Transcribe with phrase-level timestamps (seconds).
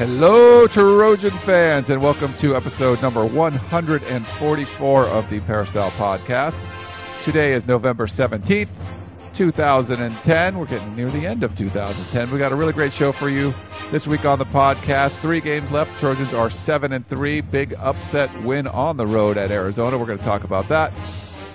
[0.00, 6.58] Hello, Trojan fans, and welcome to episode number 144 of the Peristyle Podcast.
[7.20, 8.70] Today is November 17th,
[9.34, 10.58] 2010.
[10.58, 12.30] We're getting near the end of 2010.
[12.30, 13.52] We got a really great show for you
[13.92, 15.20] this week on the podcast.
[15.20, 15.98] Three games left.
[15.98, 17.42] Trojans are 7 and 3.
[17.42, 19.98] Big upset win on the road at Arizona.
[19.98, 20.94] We're going to talk about that.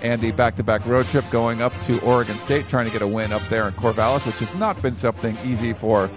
[0.02, 3.02] And the back to back road trip going up to Oregon State, trying to get
[3.02, 6.08] a win up there in Corvallis, which has not been something easy for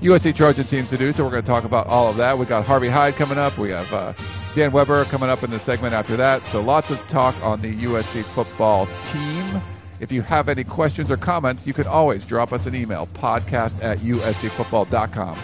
[0.00, 1.12] USC Trojan teams to do.
[1.12, 2.38] So we're going to talk about all of that.
[2.38, 3.58] We got Harvey Hyde coming up.
[3.58, 4.12] We have uh,
[4.54, 6.46] Dan Weber coming up in the segment after that.
[6.46, 9.60] So lots of talk on the USC football team.
[9.98, 13.08] If you have any questions or comments, you can always drop us an email.
[13.14, 15.38] Podcast at uscfootball.com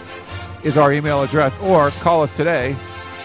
[0.63, 1.57] is our email address.
[1.57, 2.77] Or call us today,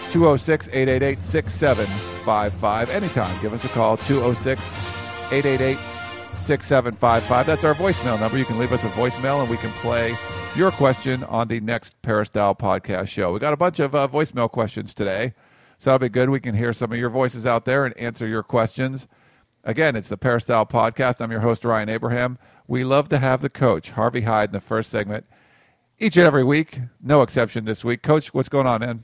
[0.09, 2.89] 206 888 6755.
[2.89, 3.41] Anytime.
[3.41, 4.73] Give us a call, 206
[5.31, 5.77] 888
[6.37, 7.47] 6755.
[7.47, 8.37] That's our voicemail number.
[8.37, 10.17] You can leave us a voicemail and we can play
[10.55, 13.31] your question on the next Peristyle podcast show.
[13.31, 15.33] We got a bunch of uh, voicemail questions today,
[15.79, 16.29] so that'll be good.
[16.29, 19.07] We can hear some of your voices out there and answer your questions.
[19.63, 21.21] Again, it's the Peristyle podcast.
[21.21, 22.37] I'm your host, Ryan Abraham.
[22.67, 25.25] We love to have the coach, Harvey Hyde, in the first segment
[25.99, 26.79] each and every week.
[27.01, 28.01] No exception this week.
[28.01, 29.03] Coach, what's going on, man?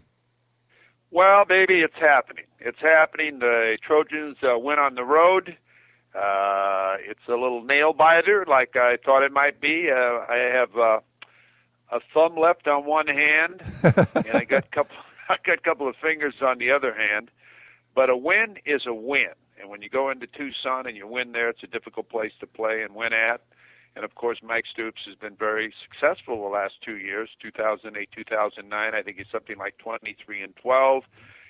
[1.12, 2.46] Well, baby, it's happening.
[2.60, 3.40] It's happening.
[3.40, 5.56] The Trojans uh, went on the road.
[6.14, 9.90] Uh, it's a little nail biter, like I thought it might be.
[9.92, 11.00] Uh, I have uh,
[11.92, 14.96] a thumb left on one hand, and I got couple.
[15.30, 17.32] I got a couple of fingers on the other hand.
[17.96, 21.32] But a win is a win, and when you go into Tucson and you win
[21.32, 23.42] there, it's a difficult place to play and win at.
[23.96, 28.94] And of course, Mike Stoops has been very successful the last two years, 2008, 2009.
[28.94, 31.04] I think he's something like 23 and 12.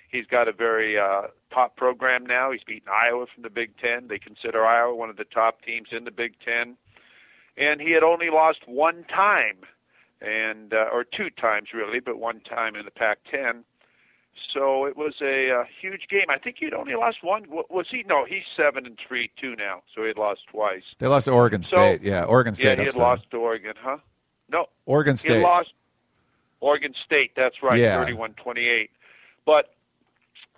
[0.09, 1.23] He's got a very uh,
[1.53, 2.51] top program now.
[2.53, 4.07] He's beaten Iowa from the Big Ten.
[4.07, 6.77] They consider Iowa one of the top teams in the Big Ten.
[7.57, 9.57] And he had only lost one time
[10.21, 13.63] and uh, or two times really, but one time in the Pac-10.
[14.53, 16.25] So it was a, a huge game.
[16.29, 17.45] I think he'd only lost one.
[17.49, 18.03] Was he?
[18.07, 19.81] No, he's seven and three two now.
[19.93, 20.83] So he had lost twice.
[20.99, 22.01] They lost to Oregon State.
[22.01, 22.65] So, yeah, Oregon State.
[22.65, 23.01] Yeah, he had upset.
[23.01, 23.97] lost to Oregon, huh?
[24.49, 25.37] No, Oregon State.
[25.37, 25.73] He lost
[26.59, 27.31] Oregon State.
[27.35, 28.05] That's right, yeah.
[28.05, 28.89] 31-28.
[29.45, 29.73] But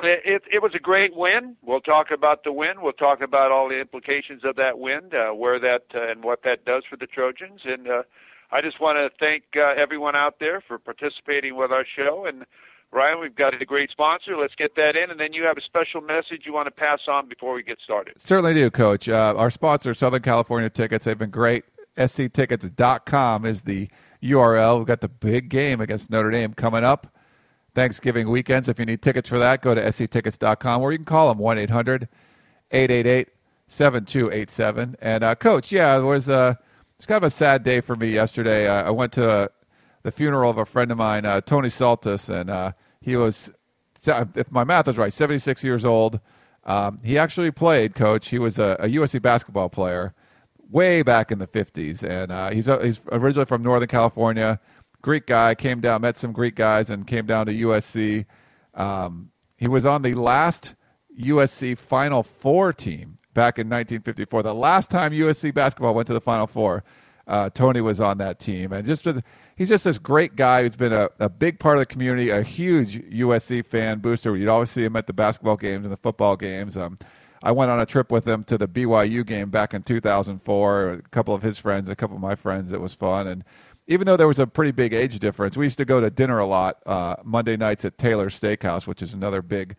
[0.02, 1.56] it, it was a great win.
[1.62, 2.82] We'll talk about the win.
[2.82, 6.44] We'll talk about all the implications of that win, uh, where that uh, and what
[6.44, 7.88] that does for the Trojans, and.
[7.88, 8.04] Uh,
[8.52, 12.26] I just want to thank uh, everyone out there for participating with our show.
[12.26, 12.46] And
[12.92, 14.36] Ryan, we've got a great sponsor.
[14.36, 17.02] Let's get that in, and then you have a special message you want to pass
[17.08, 18.20] on before we get started.
[18.20, 19.08] Certainly do, Coach.
[19.08, 21.64] Uh, our sponsor, Southern California Tickets, they've been great.
[21.98, 23.88] sctickets.com is the
[24.24, 24.80] URL.
[24.80, 27.16] We've got the big game against Notre Dame coming up.
[27.76, 28.68] Thanksgiving weekends.
[28.68, 31.60] If you need tickets for that, go to sctickets.com or you can call them 1
[31.60, 32.08] 800
[32.72, 33.28] 888
[33.68, 34.96] 7287.
[35.00, 36.34] And, uh, Coach, yeah, there was a.
[36.34, 36.54] Uh,
[37.00, 38.68] it's kind of a sad day for me yesterday.
[38.68, 39.48] I, I went to uh,
[40.04, 43.50] the funeral of a friend of mine, uh, Tony Psaltis, and uh, he was,
[44.06, 46.20] if my math is right, 76 years old.
[46.66, 48.28] Um, he actually played, coach.
[48.28, 50.14] He was a, a, USC basketball player
[50.70, 54.60] way back in the 50s, and uh, he's, uh, he's originally from Northern California.
[55.02, 58.26] Greek guy, came down, met some Greek guys, and came down to USC.
[58.74, 60.76] Um, he was on the last
[61.18, 64.44] USC Final Four team back in 1954.
[64.44, 66.84] The last time USC basketball went to the Final Four,
[67.26, 69.08] uh, Tony was on that team, and just
[69.56, 72.44] he's just this great guy who's been a, a big part of the community, a
[72.44, 74.36] huge USC fan booster.
[74.36, 76.76] You'd always see him at the basketball games and the football games.
[76.76, 77.00] Um,
[77.42, 80.90] I went on a trip with him to the BYU game back in 2004.
[80.92, 82.74] A couple of his friends, a couple of my friends.
[82.74, 83.46] It was fun, and
[83.88, 86.40] even though there was a pretty big age difference, we used to go to dinner
[86.40, 89.78] a lot uh, Monday nights at Taylor Steakhouse, which is another big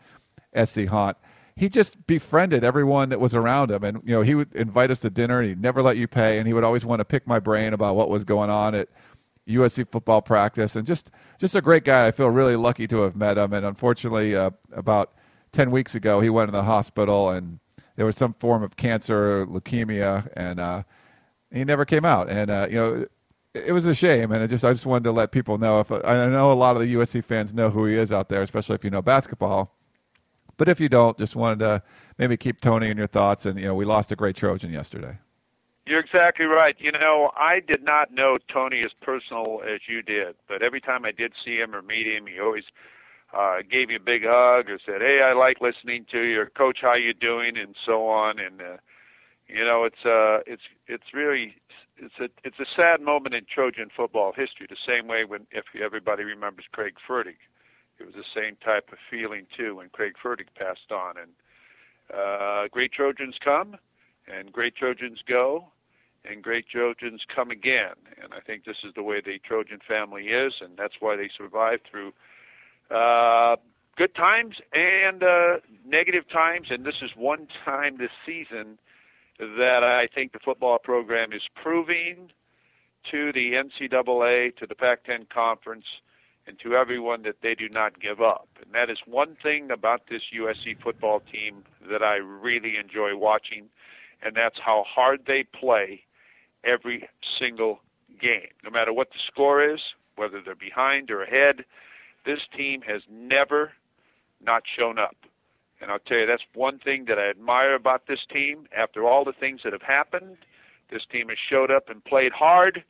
[0.65, 1.19] SC haunt
[1.61, 3.85] he just befriended everyone that was around him.
[3.85, 6.39] And, you know, he would invite us to dinner and he'd never let you pay.
[6.39, 8.89] And he would always want to pick my brain about what was going on at
[9.47, 10.75] USC football practice.
[10.75, 12.07] And just, just a great guy.
[12.07, 13.53] I feel really lucky to have met him.
[13.53, 15.13] And unfortunately, uh, about
[15.53, 17.61] 10 weeks ago, he went in the hospital and
[17.97, 20.83] there was some form of cancer, leukemia, and uh,
[21.53, 22.31] he never came out.
[22.31, 23.07] And, uh, you know,
[23.53, 25.81] it was a shame, and I just I just wanted to let people know.
[25.81, 28.43] If I know a lot of the USC fans know who he is out there,
[28.43, 29.77] especially if you know basketball.
[30.61, 31.83] But if you don't, just wanted to
[32.19, 33.47] maybe keep Tony in your thoughts.
[33.47, 35.17] And you know, we lost a great Trojan yesterday.
[35.87, 36.77] You're exactly right.
[36.79, 41.07] You know, I did not know Tony as personal as you did, but every time
[41.07, 42.65] I did see him or meet him, he always
[43.33, 46.81] uh, gave me a big hug or said, "Hey, I like listening to you," "Coach,
[46.83, 48.39] how you doing?" and so on.
[48.39, 48.77] And uh,
[49.49, 51.55] you know, it's uh, it's it's really
[51.97, 54.67] it's a it's a sad moment in Trojan football history.
[54.69, 57.39] The same way when if everybody remembers Craig Fertig,
[58.01, 61.15] it was the same type of feeling too when Craig Fertig passed on.
[61.19, 61.31] And
[62.13, 63.77] uh, great Trojans come,
[64.27, 65.67] and great Trojans go,
[66.25, 67.95] and great Trojans come again.
[68.23, 71.31] And I think this is the way the Trojan family is, and that's why they
[71.37, 72.13] survive through
[72.91, 73.57] uh,
[73.97, 76.69] good times and uh, negative times.
[76.71, 78.79] And this is one time this season
[79.39, 82.31] that I think the football program is proving
[83.11, 85.87] to the NCAA, to the Pac 10 conference,
[86.51, 88.49] and to everyone that they do not give up.
[88.61, 93.67] And that is one thing about this USC football team that I really enjoy watching,
[94.21, 96.03] and that's how hard they play
[96.65, 97.09] every
[97.39, 97.79] single
[98.21, 98.49] game.
[98.65, 99.79] No matter what the score is,
[100.17, 101.65] whether they're behind or ahead,
[102.27, 103.71] this team has never
[104.45, 105.15] not shown up.
[105.81, 108.67] And I'll tell you, that's one thing that I admire about this team.
[108.77, 110.37] After all the things that have happened,
[110.91, 112.83] this team has showed up and played hard.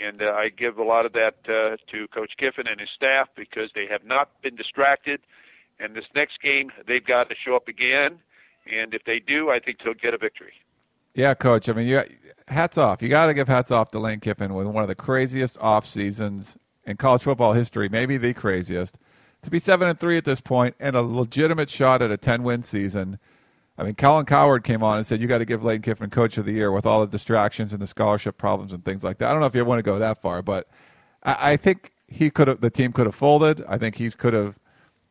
[0.00, 3.28] And uh, I give a lot of that uh, to Coach Kiffin and his staff
[3.36, 5.20] because they have not been distracted.
[5.78, 8.18] And this next game, they've got to show up again.
[8.70, 10.54] And if they do, I think they'll get a victory.
[11.14, 11.68] Yeah, Coach.
[11.68, 12.02] I mean, you
[12.48, 13.02] hats off.
[13.02, 15.84] You got to give hats off to Lane Kiffin with one of the craziest off
[15.84, 18.98] seasons in college football history, maybe the craziest.
[19.42, 22.42] To be seven and three at this point and a legitimate shot at a ten
[22.42, 23.18] win season.
[23.78, 26.36] I mean, Colin Cowherd came on and said you got to give Lane Kiffin Coach
[26.36, 29.28] of the Year with all the distractions and the scholarship problems and things like that.
[29.28, 30.68] I don't know if you want to go that far, but
[31.22, 32.60] I, I think he could have.
[32.60, 33.64] The team could have folded.
[33.68, 34.58] I think he could have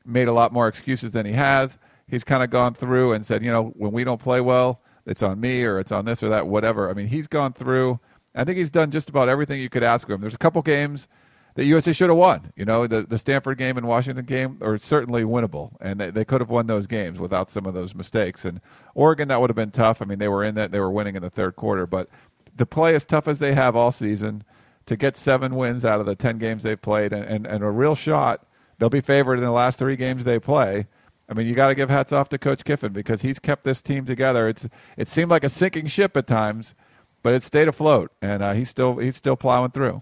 [0.06, 1.78] made a lot more excuses than he has.
[2.08, 5.24] He's kind of gone through and said, you know, when we don't play well, it's
[5.24, 6.90] on me or it's on this or that, whatever.
[6.90, 8.00] I mean, he's gone through.
[8.36, 10.22] I think he's done just about everything you could ask of him.
[10.22, 11.08] There's a couple games
[11.56, 12.52] that USA should have won.
[12.56, 16.26] You know, the the Stanford game and Washington game are certainly winnable, and they, they
[16.26, 18.46] could have won those games without some of those mistakes.
[18.46, 18.62] And
[18.96, 20.02] Oregon, that would have been tough.
[20.02, 22.10] I mean, they were in that, they were winning in the third quarter, but
[22.58, 24.44] to play as tough as they have all season,
[24.86, 27.70] to get seven wins out of the ten games they've played, and, and, and a
[27.70, 28.46] real shot,
[28.78, 30.88] they'll be favored in the last three games they play.
[31.30, 33.82] I mean, you got to give hats off to Coach Kiffin because he's kept this
[33.82, 34.50] team together.
[34.50, 34.68] It's
[34.98, 36.76] it seemed like a sinking ship at times,
[37.24, 40.02] but it stayed afloat, and uh, he's still he's still plowing through.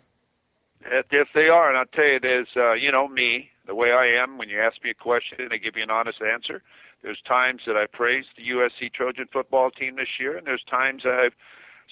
[1.11, 4.07] Yes, they are, and I'll tell you, there's uh, you know me, the way I
[4.21, 4.37] am.
[4.37, 6.61] When you ask me a question, I give you an honest answer.
[7.03, 11.03] There's times that I praise the USC Trojan football team this year, and there's times
[11.05, 11.33] I've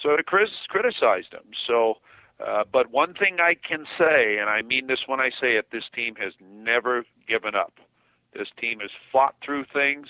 [0.01, 1.45] sort of criticized them.
[1.66, 1.95] So,
[2.45, 5.68] uh, but one thing I can say, and I mean this when I say it,
[5.72, 7.74] this team has never given up.
[8.33, 10.07] This team has fought through things,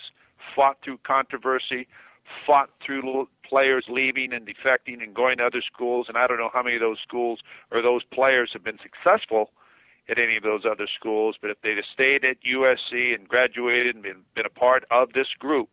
[0.56, 1.88] fought through controversy,
[2.46, 6.08] fought through players leaving and defecting and going to other schools.
[6.08, 7.40] And I don't know how many of those schools
[7.72, 9.52] or those players have been successful
[10.10, 11.36] at any of those other schools.
[11.42, 15.14] But if they'd have stayed at USC and graduated and been, been a part of
[15.14, 15.70] this group,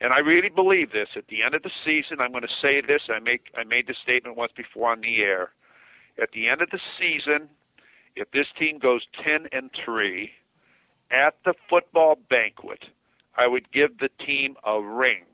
[0.00, 1.08] and I really believe this.
[1.16, 3.02] At the end of the season, I'm going to say this.
[3.08, 5.50] I make I made this statement once before on the air.
[6.22, 7.48] At the end of the season,
[8.14, 10.30] if this team goes 10 and 3
[11.10, 12.84] at the football banquet,
[13.36, 15.24] I would give the team a ring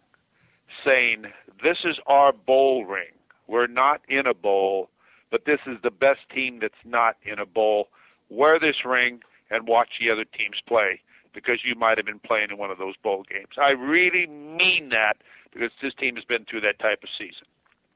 [0.84, 1.26] saying,
[1.62, 3.12] This is our bowl ring.
[3.46, 4.88] We're not in a bowl,
[5.30, 7.88] but this is the best team that's not in a bowl.
[8.30, 11.00] Wear this ring and watch the other teams play
[11.34, 13.54] because you might have been playing in one of those bowl games.
[13.60, 15.16] I really mean that
[15.52, 17.46] because this team has been through that type of season.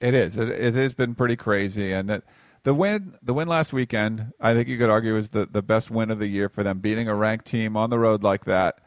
[0.00, 0.36] It is.
[0.36, 2.24] It, it has been pretty crazy, and that
[2.64, 5.90] the win, the win last weekend, I think you could argue is the the best
[5.90, 8.80] win of the year for them, beating a ranked team on the road like that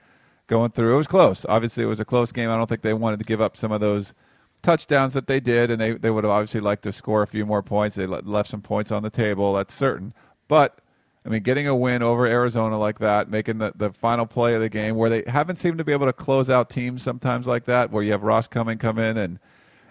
[0.51, 0.93] going through.
[0.93, 1.45] It was close.
[1.47, 2.49] Obviously, it was a close game.
[2.49, 4.13] I don't think they wanted to give up some of those
[4.61, 7.45] touchdowns that they did, and they, they would have obviously liked to score a few
[7.45, 7.95] more points.
[7.95, 10.13] They left some points on the table, that's certain.
[10.49, 10.79] But,
[11.25, 14.59] I mean, getting a win over Arizona like that, making the, the final play of
[14.59, 17.63] the game where they haven't seemed to be able to close out teams sometimes like
[17.65, 19.39] that, where you have Ross coming come in and,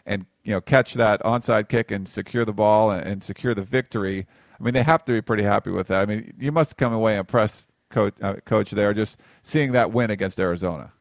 [0.04, 3.62] and you know, catch that onside kick and secure the ball and, and secure the
[3.62, 4.26] victory.
[4.60, 6.02] I mean, they have to be pretty happy with that.
[6.02, 10.10] I mean, you must come away impressed coach, uh, coach there, just seeing that win
[10.10, 10.92] against Arizona?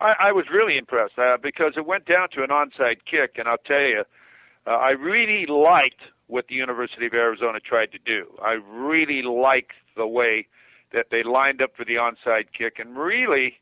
[0.00, 3.48] I, I was really impressed uh, because it went down to an onside kick, and
[3.48, 4.04] I'll tell you,
[4.66, 8.26] uh, I really liked what the University of Arizona tried to do.
[8.42, 10.46] I really liked the way
[10.92, 13.58] that they lined up for the onside kick, and really,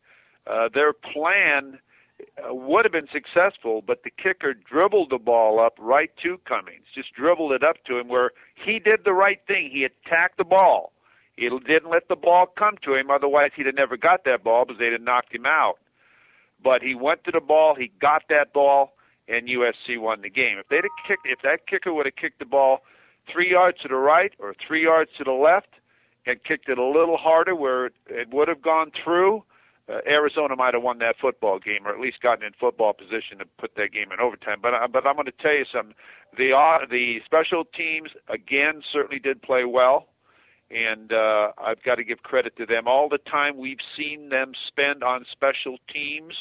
[0.47, 1.79] uh, their plan
[2.21, 6.87] uh, would have been successful, but the kicker dribbled the ball up right to Cummings,
[6.95, 9.71] just dribbled it up to him where he did the right thing.
[9.71, 10.93] He attacked the ball.
[11.37, 14.65] He didn't let the ball come to him, otherwise he'd have never got that ball
[14.65, 15.79] because they'd have knocked him out.
[16.63, 18.93] But he went to the ball, he got that ball,
[19.29, 20.59] and USC won the game.
[20.59, 22.83] If they'd have kicked, if that kicker would have kicked the ball
[23.33, 25.69] three yards to the right or three yards to the left,
[26.27, 29.45] and kicked it a little harder where it would have gone through,
[29.89, 33.39] uh, Arizona might have won that football game, or at least gotten in football position
[33.39, 34.59] to put that game in overtime.
[34.63, 35.95] But uh, but I'm going to tell you something.
[36.39, 40.07] The uh, the special teams again certainly did play well,
[40.71, 42.89] and uh, I've got to give credit to them.
[42.89, 46.35] All the time we've seen them spend on special teams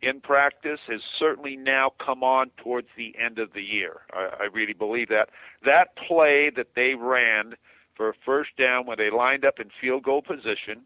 [0.00, 4.00] in practice has certainly now come on towards the end of the year.
[4.12, 5.30] I, I really believe that
[5.64, 7.54] that play that they ran
[7.94, 10.82] for a first down when they lined up in field goal position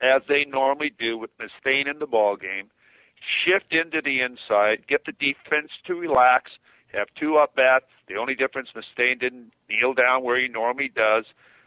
[0.00, 2.70] as they normally do with Mustain in the ball game,
[3.44, 6.52] shift into the inside, get the defense to relax,
[6.92, 7.86] have two up bats.
[8.06, 11.24] The only difference, Mustain didn't kneel down where he normally does.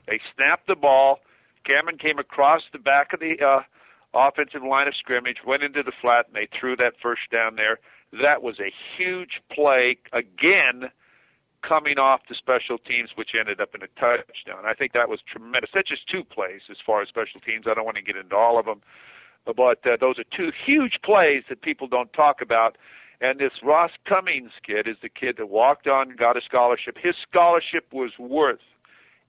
[0.07, 1.19] They snapped the ball.
[1.65, 3.61] Cameron came across the back of the uh,
[4.13, 7.79] offensive line of scrimmage, went into the flat, and they threw that first down there.
[8.21, 10.89] That was a huge play again
[11.67, 14.65] coming off the special teams, which ended up in a touchdown.
[14.65, 15.71] I think that was tremendous.
[15.73, 17.65] That's just two plays as far as special teams.
[17.69, 18.81] I don't want to get into all of them,
[19.45, 22.77] but uh, those are two huge plays that people don't talk about.
[23.19, 26.97] And this Ross Cummings kid is the kid that walked on got a scholarship.
[27.01, 28.59] His scholarship was worth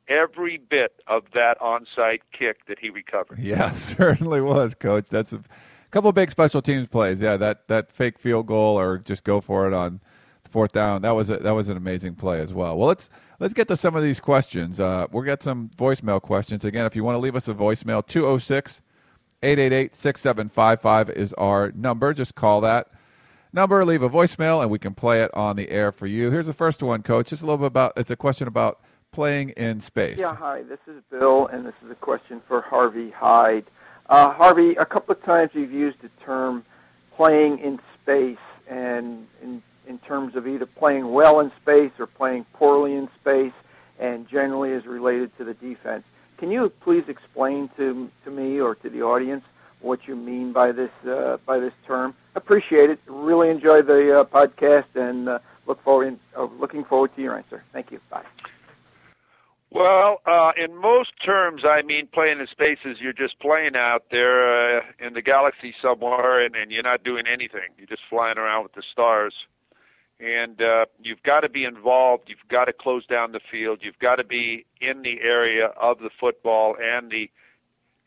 [0.09, 3.39] every bit of that onside kick that he recovered.
[3.39, 5.07] Yeah, certainly was, Coach.
[5.11, 5.43] That's a
[5.91, 7.21] couple big special teams plays.
[7.21, 10.01] Yeah, that that fake field goal or just go for it on
[10.49, 11.03] fourth down.
[11.03, 12.77] That was a, that was an amazing play as well.
[12.77, 14.81] Well, let's let's get to some of these questions.
[14.81, 16.87] Uh, we'll get some voicemail questions again.
[16.87, 18.83] If you want to leave us a voicemail, 206
[19.43, 22.13] 888 6755 is our number.
[22.13, 22.89] Just call that
[23.53, 26.31] number, leave a voicemail, and we can play it on the air for you.
[26.31, 27.29] Here's the first one, Coach.
[27.29, 28.81] Just a little bit about it's a question about
[29.13, 30.19] playing in space.
[30.19, 30.63] Yeah, hi.
[30.63, 33.65] This is Bill, and this is a question for Harvey Hyde.
[34.09, 36.65] Uh, Harvey, a couple of times you've used the term
[37.13, 38.39] playing in space,
[38.69, 43.53] and in in terms of either playing well in space or playing poorly in space,
[43.99, 46.05] and generally is related to the defense.
[46.37, 49.45] Can you please explain to to me or to the audience
[49.81, 52.15] what you mean by this uh, by this term?
[52.35, 53.01] Appreciate it.
[53.07, 57.37] Really enjoy the uh, podcast and uh, look forward in, uh, looking forward to your
[57.37, 57.65] answer.
[57.73, 58.01] Thank you.
[58.11, 58.23] Bye.
[59.71, 62.99] Well, uh, in most terms, I mean playing in spaces.
[63.01, 67.25] You're just playing out there uh, in the galaxy somewhere, and, and you're not doing
[67.27, 67.69] anything.
[67.77, 69.35] You're just flying around with the stars
[70.21, 72.25] and uh, you've got to be involved.
[72.27, 73.81] You've got to close down the field.
[73.83, 77.31] You've got to be in the area of the football and the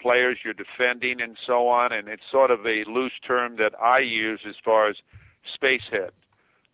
[0.01, 1.93] players you're defending and so on.
[1.93, 4.97] And it's sort of a loose term that I use as far as
[5.53, 6.11] space head,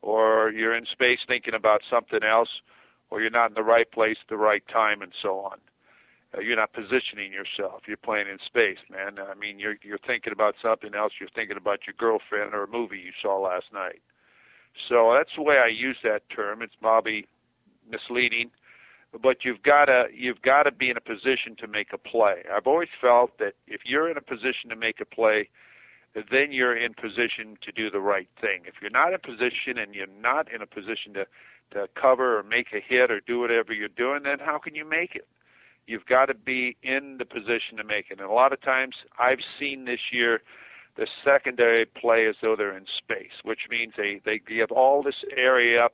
[0.01, 2.49] or you're in space thinking about something else,
[3.09, 5.59] or you're not in the right place at the right time, and so on.
[6.35, 7.83] Uh, you're not positioning yourself.
[7.87, 9.17] You're playing in space, man.
[9.19, 11.13] I mean, you're you're thinking about something else.
[11.19, 14.01] You're thinking about your girlfriend or a movie you saw last night.
[14.89, 16.61] So that's the way I use that term.
[16.61, 17.27] It's probably
[17.89, 18.51] misleading,
[19.21, 22.43] but you've got to you've got to be in a position to make a play.
[22.53, 25.49] I've always felt that if you're in a position to make a play,
[26.13, 28.63] then you're in position to do the right thing.
[28.65, 31.25] If you're not in position and you're not in a position to
[31.71, 34.87] to cover or make a hit or do whatever you're doing, then how can you
[34.87, 35.27] make it?
[35.85, 38.19] You've got to be in the position to make it.
[38.19, 40.41] And a lot of times I've seen this year
[40.97, 45.23] the secondary play as though they're in space, which means they, they give all this
[45.35, 45.93] area up.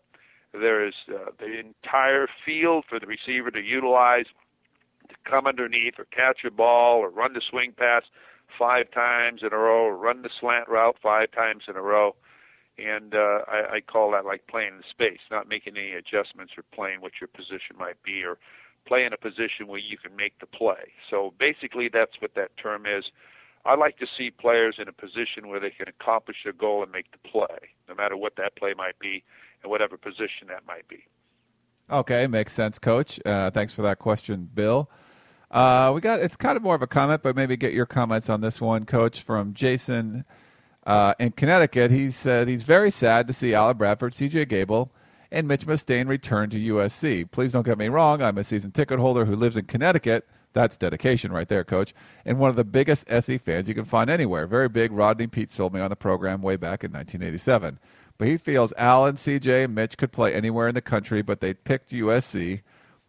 [0.54, 4.26] There is uh, the entire field for the receiver to utilize
[5.10, 8.04] to come underneath or catch a ball or run the swing pass
[8.58, 12.16] five times in a row or run the slant route five times in a row.
[12.78, 16.64] And uh, I, I call that like playing in space, not making any adjustments or
[16.74, 18.38] playing what your position might be or
[18.88, 20.92] play in a position where you can make the play.
[21.10, 23.06] So basically, that's what that term is.
[23.66, 26.92] I like to see players in a position where they can accomplish their goal and
[26.92, 29.24] make the play, no matter what that play might be
[29.62, 31.06] and whatever position that might be.
[31.90, 33.20] Okay, makes sense, Coach.
[33.26, 34.90] Uh, thanks for that question, Bill.
[35.52, 38.30] Uh, we got it's kind of more of a comment, but maybe get your comments
[38.30, 40.26] on this one, Coach, from Jason
[40.86, 41.92] uh, in Connecticut.
[41.92, 44.46] He said he's very sad to see Allen Bradford, C.J.
[44.46, 44.92] Gable,
[45.32, 47.30] and Mitch Mustain return to USC.
[47.32, 48.22] Please don't get me wrong.
[48.22, 51.94] I'm a season ticket holder who lives in Connecticut that's dedication right there, coach.
[52.26, 54.48] And one of the biggest SE fans you can find anywhere.
[54.48, 54.92] Very big.
[54.92, 57.80] Rodney Peete sold me on the program way back in 1987.
[58.18, 61.56] But he feels Alan, CJ, and Mitch could play anywhere in the country, but they
[61.56, 62.62] picked USC.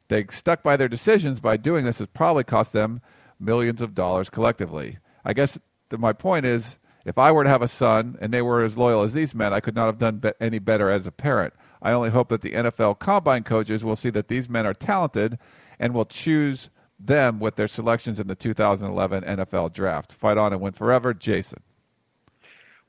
[0.09, 2.01] They stuck by their decisions by doing this.
[2.01, 3.01] It probably cost them
[3.39, 4.99] millions of dollars collectively.
[5.25, 5.59] I guess
[5.91, 8.77] the, my point is if I were to have a son and they were as
[8.77, 11.55] loyal as these men, I could not have done be- any better as a parent.
[11.83, 15.39] I only hope that the NFL combine coaches will see that these men are talented
[15.79, 20.13] and will choose them with their selections in the 2011 NFL Draft.
[20.13, 21.63] Fight on and win forever, Jason.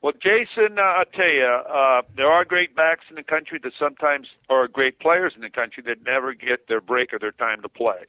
[0.02, 3.72] Well, Jason, uh, I'll tell you, uh, there are great backs in the country that
[3.78, 7.60] sometimes are great players in the country that never get their break or their time
[7.62, 8.06] to play.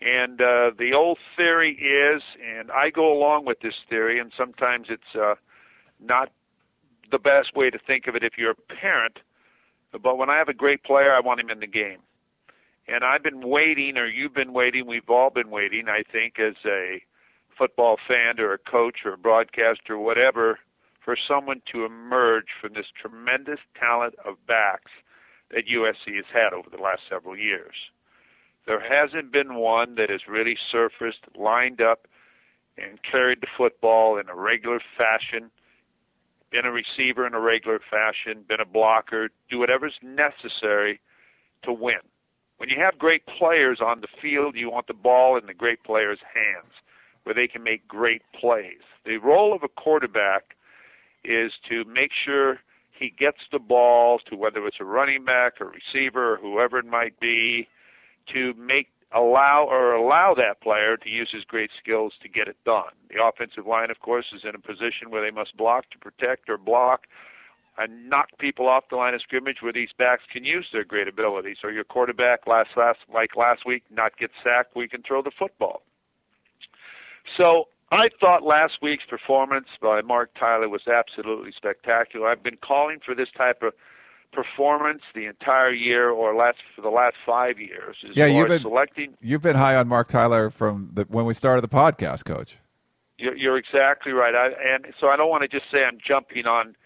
[0.00, 4.86] And uh, the old theory is, and I go along with this theory, and sometimes
[4.90, 5.34] it's uh,
[6.00, 6.30] not
[7.10, 9.18] the best way to think of it if you're a parent.
[9.90, 11.98] But when I have a great player, I want him in the game.
[12.86, 16.54] And I've been waiting, or you've been waiting, we've all been waiting, I think, as
[16.64, 17.02] a
[17.56, 20.60] football fan or a coach or a broadcaster or whatever,
[21.04, 24.92] for someone to emerge from this tremendous talent of backs
[25.50, 27.74] that USC has had over the last several years.
[28.68, 32.06] There hasn't been one that has really surfaced, lined up,
[32.76, 35.50] and carried the football in a regular fashion,
[36.50, 41.00] been a receiver in a regular fashion, been a blocker, do whatever's necessary
[41.62, 42.00] to win.
[42.58, 45.82] When you have great players on the field, you want the ball in the great
[45.82, 46.74] players' hands
[47.22, 48.82] where they can make great plays.
[49.06, 50.56] The role of a quarterback
[51.24, 52.58] is to make sure
[52.92, 56.84] he gets the ball to whether it's a running back or receiver or whoever it
[56.84, 57.66] might be
[58.32, 62.56] to make allow or allow that player to use his great skills to get it
[62.64, 62.92] done.
[63.08, 66.50] The offensive line, of course, is in a position where they must block to protect
[66.50, 67.06] or block
[67.78, 71.08] and knock people off the line of scrimmage where these backs can use their great
[71.08, 71.56] ability.
[71.60, 75.30] So your quarterback, last last like last week, not get sacked, we can throw the
[75.38, 75.82] football.
[77.36, 82.28] So I thought last week's performance by Marc Tyler was absolutely spectacular.
[82.28, 83.72] I've been calling for this type of
[84.32, 87.96] performance the entire year or last for the last five years.
[88.14, 89.14] yeah, you've been selecting.
[89.20, 92.58] You've been high on Marc Tyler from the, when we started the podcast, Coach.
[93.18, 94.34] You're, you're exactly right.
[94.34, 96.76] I, and so I don't want to just say I'm jumping on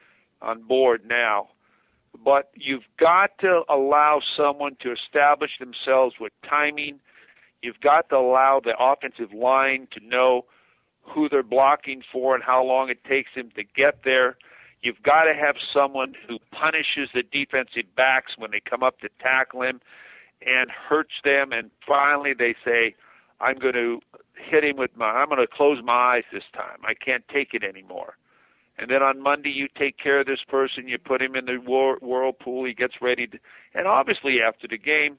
[0.41, 1.51] on board now,
[2.25, 6.99] but you've got to allow someone to establish themselves with timing.
[7.63, 10.47] You've got to allow the offensive line to know
[11.03, 14.37] who they're blocking for and how long it takes them to get there.
[14.83, 19.09] You've got to have someone who punishes the defensive backs when they come up to
[19.21, 19.81] tackle him
[20.45, 21.53] and hurts them.
[21.53, 22.95] And finally, they say,
[23.41, 24.01] I'm going to
[24.35, 26.79] hit him with my, I'm going to close my eyes this time.
[26.85, 28.17] I can't take it anymore.
[28.79, 30.89] And then on Monday, you take care of this person.
[30.89, 32.65] You put him in the whirlpool.
[32.65, 33.39] He gets ready to,
[33.75, 35.19] and obviously after the game,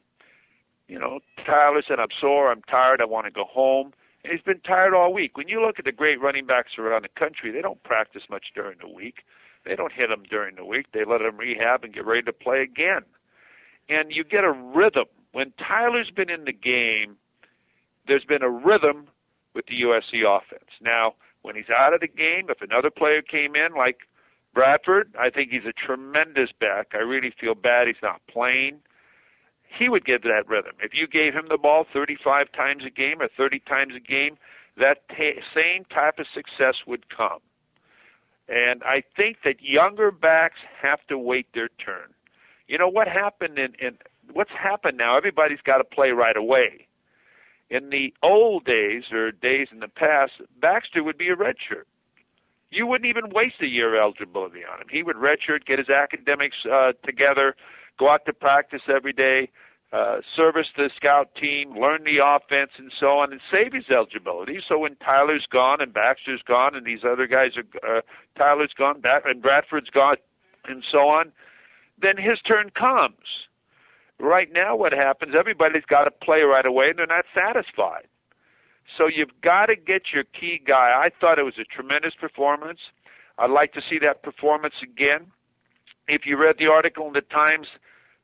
[0.88, 2.52] you know, Tyler said, I'm sore.
[2.52, 3.00] I'm tired.
[3.00, 3.94] I want to go home.
[4.24, 5.38] And he's been tired all week.
[5.38, 8.48] When you look at the great running backs around the country, they don't practice much
[8.54, 9.20] during the week.
[9.66, 10.88] They don't hit them during the week.
[10.94, 13.02] They let them rehab and get ready to play again.
[13.90, 15.06] And you get a rhythm.
[15.32, 17.18] When Tyler's been in the game,
[18.08, 19.08] there's been a rhythm
[19.54, 20.70] with the USC offense.
[20.82, 24.00] Now, when he's out of the game, if another player came in like
[24.54, 26.92] Bradford, I think he's a tremendous back.
[26.94, 28.80] I really feel bad he's not playing
[29.78, 30.74] he would get that rhythm.
[30.82, 34.38] If you gave him the ball 35 times a game or 30 times a game,
[34.78, 37.40] that t- same type of success would come.
[38.50, 42.14] And I think that younger backs have to wait their turn.
[42.68, 43.98] You know what happened in, in
[44.32, 45.18] what's happened now?
[45.18, 46.88] Everybody's got to play right away.
[47.70, 51.86] In the old days or days in the past, Baxter would be a redshirt.
[52.70, 54.88] You wouldn't even waste a year eligibility on him.
[54.90, 57.56] He would redshirt, get his academics uh, together,
[58.00, 59.50] go out to practice every day,
[59.94, 64.60] uh, service the scout team, learn the offense, and so on, and save his eligibility.
[64.68, 68.02] So when Tyler's gone and Baxter's gone and these other guys are, uh,
[68.36, 70.16] Tyler's gone, and Bradford's gone,
[70.66, 71.32] and so on,
[72.02, 73.46] then his turn comes.
[74.20, 75.36] Right now, what happens?
[75.38, 78.08] Everybody's got to play right away, and they're not satisfied.
[78.98, 80.92] So you've got to get your key guy.
[80.96, 82.80] I thought it was a tremendous performance.
[83.38, 85.28] I'd like to see that performance again.
[86.08, 87.68] If you read the article in the Times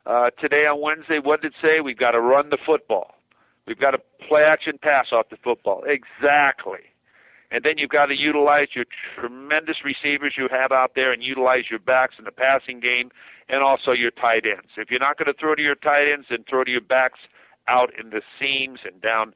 [0.05, 1.81] uh, today on Wednesday, what did it say?
[1.81, 3.15] We've got to run the football.
[3.67, 5.83] We've got to play action pass off the football.
[5.85, 6.79] Exactly.
[7.51, 8.85] And then you've got to utilize your
[9.15, 13.11] tremendous receivers you have out there and utilize your backs in the passing game
[13.49, 14.69] and also your tight ends.
[14.77, 17.19] If you're not going to throw to your tight ends, then throw to your backs
[17.67, 19.33] out in the seams and down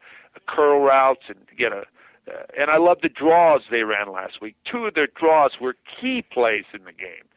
[0.48, 1.84] curl routes and get a
[2.26, 4.56] uh, and I love the draws they ran last week.
[4.64, 7.28] Two of their draws were key plays in the game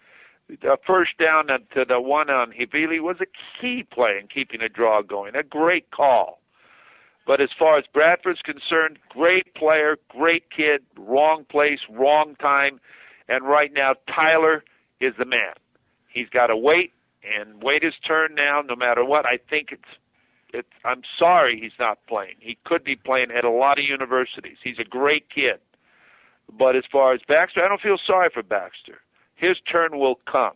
[0.49, 3.27] the first down to the one on Havili was a
[3.61, 5.35] key play in keeping a draw going.
[5.35, 6.41] A great call.
[7.27, 12.81] But as far as Bradford's concerned, great player, great kid, wrong place, wrong time,
[13.29, 14.63] and right now Tyler
[15.01, 15.55] is the man.
[16.09, 16.93] He's got to wait
[17.25, 19.27] and wait his turn now, no matter what.
[19.27, 19.83] I think it's
[20.55, 20.69] it's.
[20.85, 22.37] I'm sorry he's not playing.
[22.39, 24.59] He could be playing at a lot of universities.
[24.63, 25.59] He's a great kid.
[26.57, 29.01] But as far as Baxter, I don't feel sorry for Baxter.
[29.37, 30.55] His turn will come.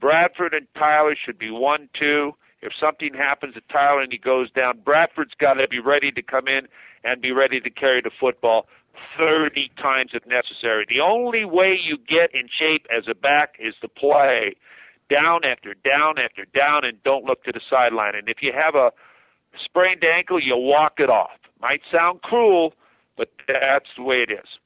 [0.00, 2.34] Bradford and Tyler should be one two.
[2.62, 6.22] If something happens to Tyler and he goes down, Bradford's got to be ready to
[6.22, 6.68] come in
[7.04, 8.66] and be ready to carry the football.
[9.18, 10.86] 30 times if necessary.
[10.88, 14.54] The only way you get in shape as a back is to play
[15.14, 18.14] down after down after down and don't look to the sideline.
[18.14, 18.90] And if you have a
[19.62, 21.38] sprained ankle, you walk it off.
[21.60, 22.74] Might sound cruel,
[23.16, 24.58] but that's the way it is.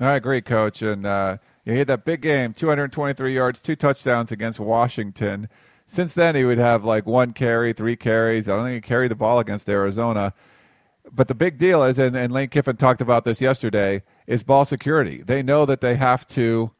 [0.00, 0.82] I agree, Coach.
[0.82, 5.48] And uh, he had that big game 223 yards, two touchdowns against Washington.
[5.86, 8.48] Since then, he would have like one carry, three carries.
[8.48, 10.34] I don't think he carried the ball against Arizona.
[11.10, 14.64] But the big deal is, and, and Lane Kiffin talked about this yesterday, is ball
[14.64, 15.22] security.
[15.22, 16.72] They know that they have to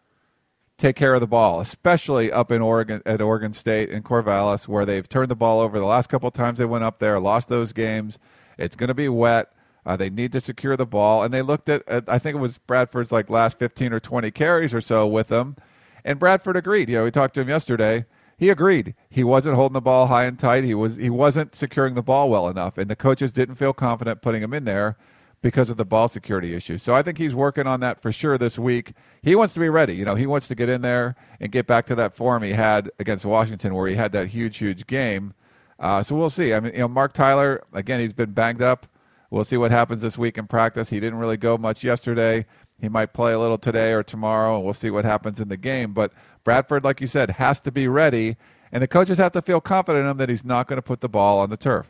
[0.78, 4.84] take care of the ball, especially up in Oregon at Oregon State and Corvallis, where
[4.84, 7.72] they've turned the ball over the last couple times they went up there, lost those
[7.72, 8.18] games.
[8.58, 9.52] It's going to be wet.
[9.84, 12.40] Uh, they need to secure the ball, and they looked at, at, I think it
[12.40, 15.56] was Bradford's like last 15 or 20 carries or so with them,
[16.04, 16.88] and Bradford agreed.
[16.88, 18.04] You know, we talked to him yesterday.
[18.36, 18.94] He agreed.
[19.10, 20.64] He wasn't holding the ball high and tight.
[20.64, 24.22] He was he wasn't securing the ball well enough, and the coaches didn't feel confident
[24.22, 24.96] putting him in there
[25.42, 26.78] because of the ball security issue.
[26.78, 28.92] So I think he's working on that for sure this week.
[29.22, 29.94] He wants to be ready.
[29.94, 32.52] You know, he wants to get in there and get back to that form he
[32.52, 35.34] had against Washington, where he had that huge, huge game.
[35.80, 36.54] Uh, so we'll see.
[36.54, 38.86] I mean, you know, Marc Tyler again, he's been banged up.
[39.32, 40.90] We'll see what happens this week in practice.
[40.90, 42.44] He didn't really go much yesterday.
[42.82, 45.56] He might play a little today or tomorrow, and we'll see what happens in the
[45.56, 45.94] game.
[45.94, 46.12] But
[46.44, 48.36] Bradford, like you said, has to be ready,
[48.72, 51.00] and the coaches have to feel confident in him that he's not going to put
[51.00, 51.88] the ball on the turf.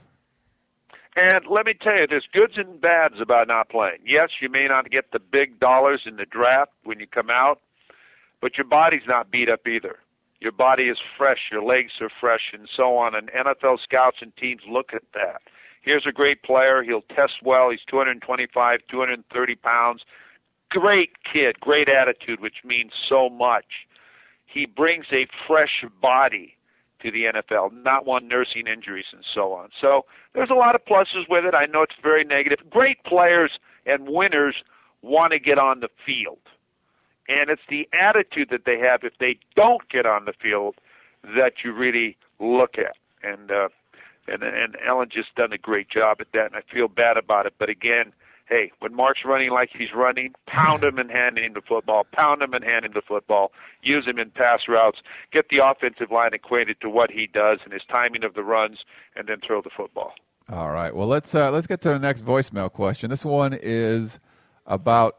[1.17, 3.99] And let me tell you, there's goods and bads about not playing.
[4.07, 7.61] Yes, you may not get the big dollars in the draft when you come out,
[8.41, 9.97] but your body's not beat up either.
[10.39, 13.17] Your body is fresh, your legs are fresh, and so on.
[13.17, 15.43] And NFL scouts and teams look at that.
[15.83, 16.83] Here's a great player.
[16.83, 17.71] He'll test well.
[17.71, 20.03] He's 225, 230 pounds.
[20.71, 23.87] Great kid, great attitude, which means so much.
[24.47, 26.57] He brings a fresh body
[27.03, 29.71] to the NFL, not one nursing injuries and so on.
[29.81, 31.55] So there's a lot of pluses with it.
[31.55, 32.59] I know it's very negative.
[32.71, 33.51] Great players
[33.85, 34.57] and winners
[35.03, 36.39] want to get on the field.
[37.29, 40.77] And it's the attitude that they have if they don't get on the field
[41.37, 42.97] that you really look at.
[43.23, 43.69] And uh,
[44.29, 47.47] and and Ellen just done a great job at that, and I feel bad about
[47.47, 47.55] it.
[47.59, 48.13] But again,
[48.49, 52.43] hey, when Marc's running like he's running, pound him and hand him the football, pound
[52.43, 54.99] him and hand him the football, use him in pass routes,
[55.33, 58.81] get the offensive line acquainted to what he does and his timing of the runs,
[59.17, 60.13] and then throw the football.
[60.51, 60.95] All right.
[60.95, 63.11] Well, let's uh, let's get to the next voicemail question.
[63.11, 64.19] This one is
[64.67, 65.19] about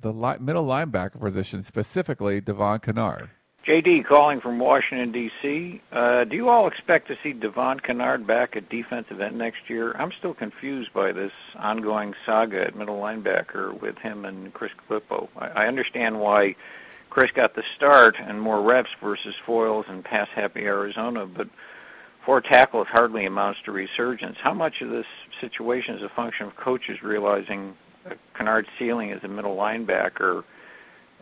[0.00, 3.30] the li- middle linebacker position, specifically Devon Kennard.
[3.66, 5.82] JD calling from Washington, D.C.
[5.92, 9.94] Uh, do you all expect to see Devon Kennard back at defensive end next year?
[9.98, 15.28] I'm still confused by this ongoing saga at middle linebacker with him and Chris Galippo.
[15.36, 16.56] I, I understand why
[17.10, 21.48] Chris got the start and more reps versus Foles and pass happy Arizona, but
[22.22, 24.38] four tackles hardly amounts to resurgence.
[24.38, 25.06] How much of this
[25.38, 27.74] situation is a function of coaches realizing
[28.34, 30.44] Kennard's ceiling as a middle linebacker–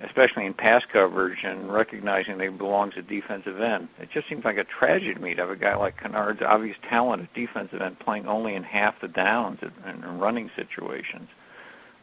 [0.00, 3.88] especially in pass coverage and recognizing he belongs at defensive end.
[4.00, 6.76] It just seems like a tragedy to me to have a guy like Kennard's obvious
[6.88, 11.28] talent at defensive end playing only in half the downs and running situations.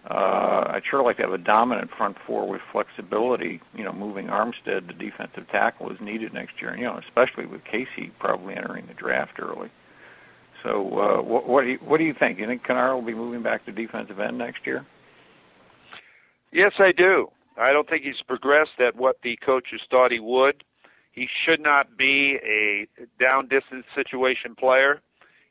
[0.10, 4.28] Uh, I'd sure like to have a dominant front four with flexibility, you know, moving
[4.28, 8.56] Armstead to defensive tackle is needed next year, and, you know, especially with Casey probably
[8.56, 9.70] entering the draft early.
[10.62, 12.38] So, uh, what, what, do you, what do you think?
[12.38, 14.86] You think Kennard will be moving back to defensive end next year?
[16.52, 17.32] Yes, I do.
[17.58, 20.64] I don't think he's progressed at what the coaches thought he would.
[21.12, 22.88] He should not be a
[23.20, 25.02] down distance situation player.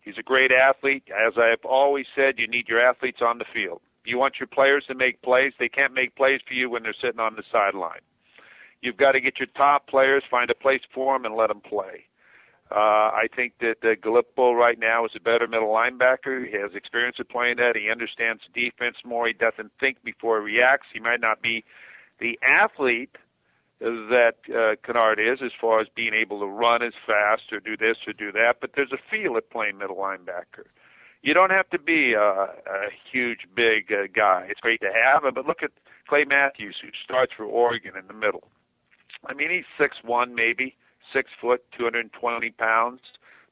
[0.03, 1.05] He's a great athlete.
[1.09, 3.81] As I've always said, you need your athletes on the field.
[4.05, 5.55] You want your players to make plays.
[5.59, 8.01] They can't make plays for you when they're sitting on the sideline.
[8.83, 11.63] You've got to get your top players, find a place for them, and let them
[11.63, 12.05] play.
[12.71, 16.47] Uh, I think that uh, Galippo right now is a better middle linebacker.
[16.47, 17.77] He has experience of playing that.
[17.77, 19.27] He understands defense more.
[19.27, 20.89] He doesn't think before he reacts.
[20.93, 21.65] He might not be
[22.19, 23.17] the athlete
[23.81, 27.77] that uh, Kennard is as far as being able to run as fast or do
[27.77, 30.65] this or do that, but there's a feel at playing middle linebacker.
[31.23, 34.47] You don't have to be a, a huge, big uh, guy.
[34.49, 35.71] It's great to have him, but look at
[36.09, 38.49] Clay Matthews, who starts for Oregon in the middle.
[39.27, 40.77] I mean, he's six one, maybe
[41.13, 43.01] six foot, 220 pounds,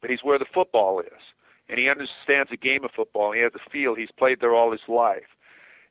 [0.01, 1.23] but he's where the football is,
[1.69, 3.33] and he understands the game of football.
[3.33, 3.95] He has a feel.
[3.95, 5.29] He's played there all his life.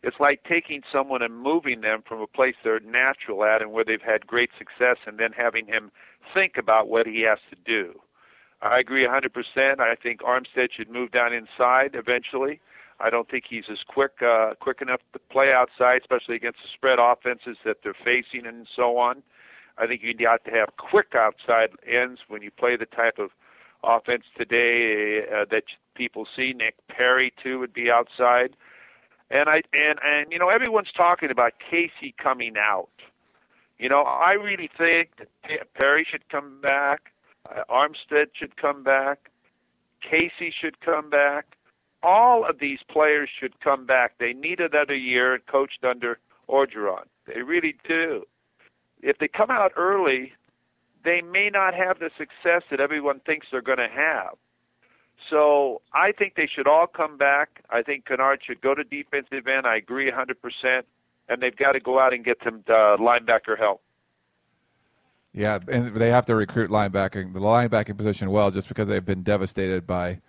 [0.04, 3.86] It's like taking someone and moving them from a place they're natural at and where
[3.86, 5.92] they've had great success and then having him
[6.34, 8.00] think about what he has to do.
[8.62, 9.80] I agree 100%.
[9.80, 12.60] I think Armstead should move down inside eventually.
[13.00, 16.70] I don't think he's as quick uh, quick enough to play outside, especially against the
[16.74, 19.24] spread offenses that they're facing and so on.
[19.78, 23.32] I think you have to have quick outside ends when you play the type of
[23.84, 25.64] offense today uh, that
[25.96, 26.54] people see.
[26.54, 28.56] Nick Perry too would be outside
[29.32, 32.90] And I and and you know everyone's talking about Casey coming out.
[33.80, 37.14] You know, I really think that Perry should come back,
[37.50, 39.32] uh, Armstead should come back,
[40.02, 41.58] Casey should come back.
[42.04, 44.14] All of these players should come back.
[44.20, 47.06] They need another year coached under Orgeron.
[47.26, 48.26] They really do.
[49.02, 50.34] If they come out early,
[51.04, 54.36] they may not have the success that everyone thinks they're going to have.
[55.30, 57.64] So I think they should all come back.
[57.70, 59.66] I think Kennard should go to defensive end.
[59.66, 60.82] I agree 100%.
[61.30, 63.82] And they've got to go out and get some uh, linebacker help.
[65.34, 69.24] Yeah, and they have to recruit linebacking the linebacking position well, just because they've been
[69.24, 70.20] devastated by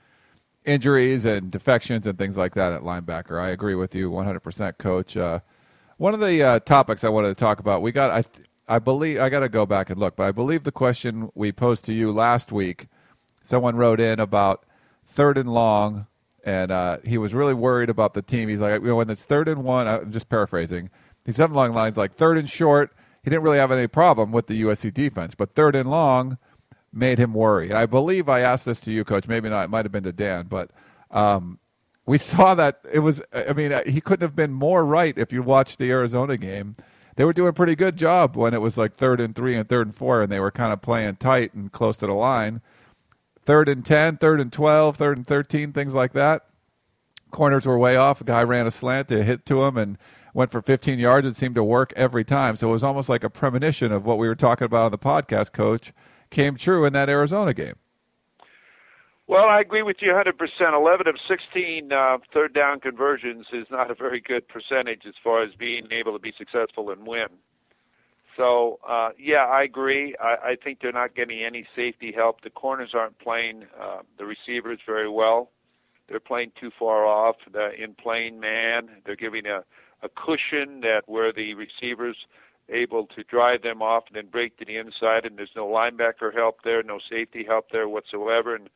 [0.65, 3.41] injuries and defections and things like that at linebacker.
[3.41, 5.17] I agree with you 100%, Coach.
[5.17, 5.41] Uh,
[5.97, 8.25] one of the uh, topics I wanted to talk about, we got I
[8.69, 11.51] I believe I got to go back and look, but I believe the question we
[11.53, 12.87] posed to you last week,
[13.43, 14.65] someone wrote in about
[15.13, 16.07] third and long,
[16.45, 18.49] and uh, he was really worried about the team.
[18.49, 20.91] He's like, you know, when it's third and one, I'm just paraphrasing.
[21.25, 22.93] He's something along lines like third and short.
[23.23, 26.39] He didn't really have any problem with the USC defense, but third and long
[26.93, 27.69] made him worry.
[27.69, 29.29] And I believe I asked this to you, Coach.
[29.29, 29.65] Maybe not.
[29.65, 30.71] It might have been to Dan, but
[31.13, 31.59] um,
[32.07, 33.23] we saw that it was.
[33.33, 36.77] I mean, he couldn't have been more right if you watched the Arizona game.
[37.15, 39.69] They were doing a pretty good job when it was like third and three and
[39.69, 42.63] third and four, and they were kind of playing tight and close to the line
[43.45, 46.47] third and 10, third and 12, third and 13, things like that.
[47.31, 48.21] Corners were way off.
[48.21, 49.99] A guy ran a slant, to hit to him, and
[50.35, 51.27] went for 15 yards.
[51.27, 52.57] It seemed to work every time.
[52.57, 54.99] So it was almost like a premonition of what we were talking about on the
[54.99, 55.93] podcast, Coach,
[56.31, 57.75] came true in that Arizona game.
[59.27, 60.75] Well, I agree with you 100%.
[60.75, 65.43] 11 of 16 uh, third down conversions is not a very good percentage as far
[65.43, 67.29] as being able to be successful and win.
[68.37, 70.15] So uh, yeah, I agree.
[70.21, 72.43] I, I think they're not getting any safety help.
[72.43, 75.51] The corners aren't playing uh, the receivers very well.
[76.09, 77.37] They're playing too far off.
[77.51, 79.65] The, in playing man, they're giving a,
[80.03, 82.17] a cushion that where the receivers
[82.69, 86.35] able to drive them off and then break to the inside, and there's no linebacker
[86.35, 88.69] help there, no safety help there whatsoever, and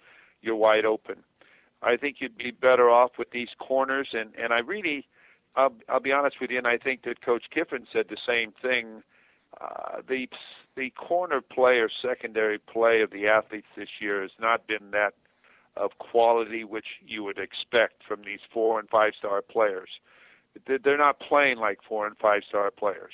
[0.42, 1.16] you're wide open.
[1.82, 5.06] I think you'd be better off with these corners, and and I really,
[5.56, 8.52] I'll, I'll be honest with you, and I think that Coach Kiffin said the same
[8.60, 9.02] thing
[9.60, 10.28] uh, the
[10.76, 15.14] the corner play or secondary play of the athletes this year has not been that
[15.76, 19.88] of quality which you would expect from these four and five star players.
[20.66, 23.12] They're not playing like four and five star players.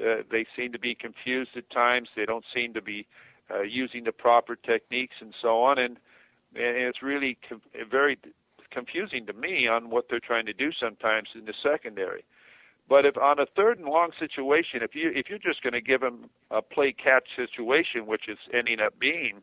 [0.00, 2.08] Uh, they seem to be confused at times.
[2.14, 3.06] They don't seem to be
[3.50, 5.78] uh, using the proper techniques and so on.
[5.78, 5.98] And,
[6.54, 8.18] and it's really com- very
[8.70, 12.24] confusing to me on what they're trying to do sometimes in the secondary.
[12.88, 15.80] But if on a third and long situation, if you if you're just going to
[15.80, 19.40] give him a play catch situation, which is ending up being,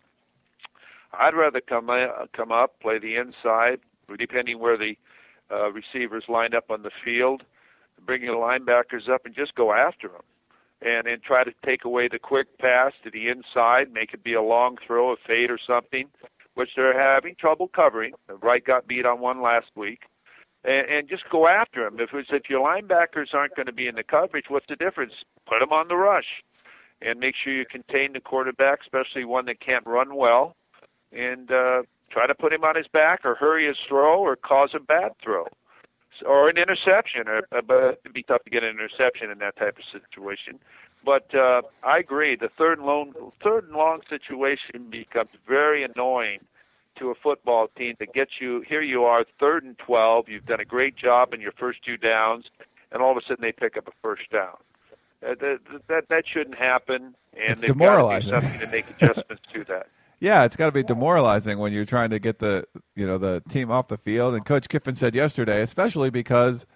[1.14, 3.80] I'd rather come uh, come up, play the inside,
[4.18, 4.96] depending where the
[5.52, 7.44] uh, receivers line up on the field,
[8.06, 10.22] bring your linebackers up and just go after them,
[10.84, 14.36] and and try to take away the quick pass to the inside, make it be
[14.36, 16.08] a long throw, a fade or something,
[16.54, 18.14] which they're having trouble covering.
[18.44, 20.02] Wright got beat on one last week
[20.64, 22.00] and, and just go after them.
[22.00, 25.14] If it's, if your linebackers aren't going to be in the coverage, what's the difference?
[25.48, 26.44] Put them on the rush,
[27.02, 30.56] and make sure you contain the quarterback, especially one that can't run well,
[31.12, 34.72] and uh, try to put him on his back or hurry his throw or cause
[34.74, 35.46] a bad throw
[36.26, 37.28] or an interception.
[37.28, 40.60] Or, uh, but it'd be tough to get an interception in that type of situation.
[41.04, 42.36] But uh, I agree.
[42.36, 46.40] The third and long, third and long situation becomes very annoying
[46.98, 50.60] to a football team that gets you here you are third and 12 you've done
[50.60, 52.46] a great job in your first two downs
[52.92, 54.58] and all of a sudden they pick up a first down
[55.26, 58.32] uh, that, that that shouldn't happen and it's they've demoralizing.
[58.32, 59.88] got to do something to make adjustments to that
[60.22, 63.42] yeah, it's got to be demoralizing when you're trying to get the you know the
[63.50, 64.36] team off the field.
[64.36, 66.68] And Coach Kiffin said yesterday, especially because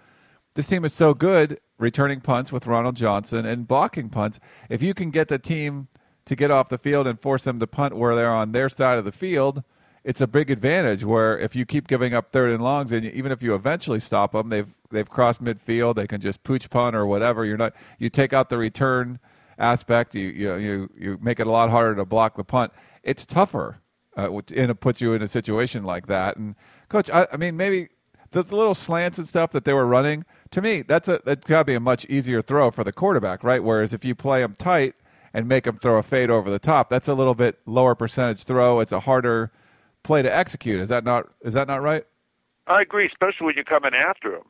[0.55, 4.39] this team is so good returning punts with Ronald Johnson and blocking punts.
[4.69, 5.87] If you can get the team
[6.25, 8.97] to get off the field and force them to punt where they're on their side
[8.97, 9.63] of the field,
[10.05, 13.31] it's a big advantage where if you keep giving up third and longs, and even
[13.31, 15.95] if you eventually stop them, they've they've crossed midfield.
[15.95, 17.43] They can just pooch punt or whatever.
[17.43, 19.19] You're not you take out the return
[19.57, 20.13] aspect.
[20.13, 22.71] You you you you make it a lot harder to block the punt.
[23.01, 23.79] It's tougher,
[24.15, 26.37] uh, it puts you in a situation like that.
[26.37, 26.55] And
[26.87, 27.89] coach, I, I mean maybe
[28.29, 30.23] the, the little slants and stuff that they were running.
[30.51, 33.43] To me, that's a that's got to be a much easier throw for the quarterback,
[33.43, 33.63] right?
[33.63, 34.93] Whereas if you play them tight
[35.33, 38.43] and make them throw a fade over the top, that's a little bit lower percentage
[38.43, 38.81] throw.
[38.81, 39.51] It's a harder
[40.05, 40.79] play to execute.
[40.79, 42.05] Is that not is that not right?
[42.67, 44.43] I agree, especially when you're coming after him.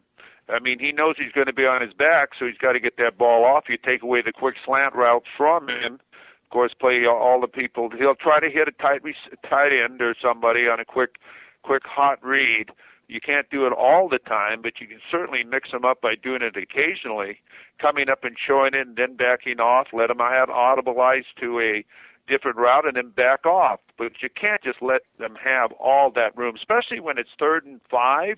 [0.47, 2.79] I mean, he knows he's going to be on his back, so he's got to
[2.79, 3.65] get that ball off.
[3.67, 5.95] You take away the quick slant routes from him.
[5.95, 7.89] Of course, play all the people.
[7.97, 9.01] He'll try to hit a tight
[9.49, 11.15] tight end or somebody on a quick
[11.63, 12.69] quick hot read.
[13.07, 16.15] You can't do it all the time, but you can certainly mix them up by
[16.15, 17.39] doing it occasionally,
[17.79, 19.87] coming up and showing it and then backing off.
[19.93, 21.85] Let them have audibilize to a
[22.27, 23.79] different route and then back off.
[23.97, 27.81] But you can't just let them have all that room, especially when it's third and
[27.89, 28.37] five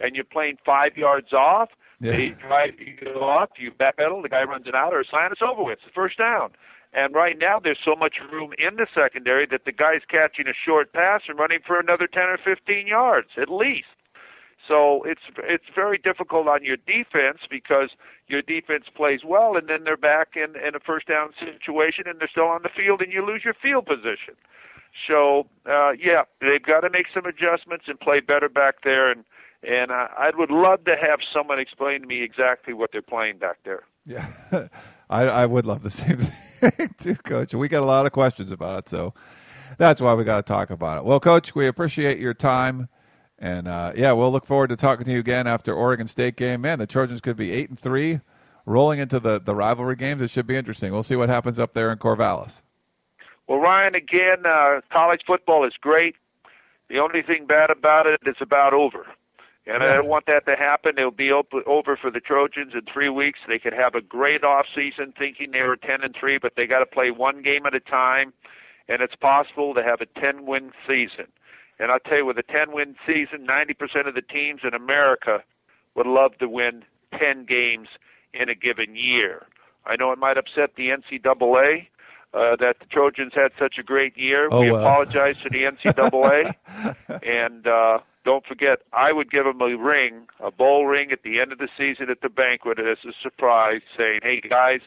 [0.00, 1.70] and you're playing five yards off.
[2.00, 2.12] Yeah.
[2.12, 5.64] They drive you off, you backpedal, the guy runs it out, or sign it's over
[5.64, 5.78] with.
[5.78, 6.50] It's the first down.
[6.92, 10.54] And right now, there's so much room in the secondary that the guy's catching a
[10.54, 13.88] short pass and running for another 10 or 15 yards at least.
[14.68, 17.90] So it's it's very difficult on your defense because
[18.28, 22.20] your defense plays well, and then they're back in in a first down situation, and
[22.20, 24.34] they're still on the field, and you lose your field position.
[25.06, 29.24] So uh, yeah, they've got to make some adjustments and play better back there, and
[29.62, 33.38] and I, I would love to have someone explain to me exactly what they're playing
[33.38, 33.84] back there.
[34.04, 34.26] Yeah,
[35.10, 36.18] I I would love the same
[36.70, 37.54] thing too, Coach.
[37.54, 39.14] We got a lot of questions about it, so
[39.78, 41.04] that's why we got to talk about it.
[41.04, 42.88] Well, Coach, we appreciate your time.
[43.38, 46.62] And uh, yeah, we'll look forward to talking to you again after Oregon State game.
[46.62, 48.20] Man, the Trojans could be eight and three,
[48.66, 50.22] rolling into the, the rivalry games.
[50.22, 50.92] It should be interesting.
[50.92, 52.62] We'll see what happens up there in Corvallis.
[53.46, 56.16] Well, Ryan, again, uh, college football is great.
[56.88, 59.06] The only thing bad about it is about over.
[59.66, 59.82] And.
[59.82, 60.94] I don't want that to happen.
[60.96, 63.38] It'll be op- over for the Trojans in three weeks.
[63.46, 66.66] They could have a great off season thinking they were ten and three, but they
[66.66, 68.32] got to play one game at a time,
[68.88, 71.26] and it's possible to have a ten win season.
[71.78, 75.42] And I'll tell you, with a 10 win season, 90% of the teams in America
[75.94, 76.84] would love to win
[77.18, 77.88] 10 games
[78.34, 79.46] in a given year.
[79.86, 81.86] I know it might upset the NCAA
[82.34, 84.48] uh, that the Trojans had such a great year.
[84.50, 86.54] Oh, we apologize to the NCAA.
[87.22, 91.40] and uh, don't forget, I would give them a ring, a bowl ring at the
[91.40, 94.80] end of the season at the banquet as a surprise, saying, hey, guys,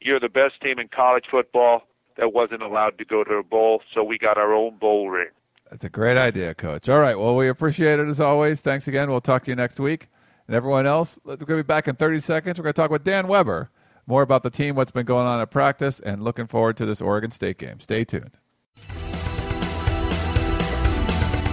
[0.00, 1.82] you're the best team in college football
[2.16, 5.28] that wasn't allowed to go to a bowl, so we got our own bowl ring.
[5.70, 6.88] That's a great idea, Coach.
[6.88, 7.18] All right.
[7.18, 8.60] Well, we appreciate it as always.
[8.60, 9.10] Thanks again.
[9.10, 10.08] We'll talk to you next week.
[10.46, 12.58] And everyone else, we're going to be back in 30 seconds.
[12.58, 13.70] We're going to talk with Dan Weber
[14.06, 17.02] more about the team, what's been going on at practice, and looking forward to this
[17.02, 17.80] Oregon State game.
[17.80, 18.30] Stay tuned.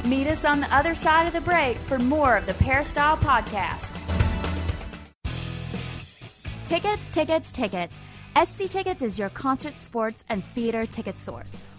[0.06, 4.00] Meet us on the other side of the break for more of the Peristyle Podcast.
[6.64, 8.00] Tickets, tickets, tickets.
[8.42, 11.60] SC Tickets is your concert, sports, and theater ticket source.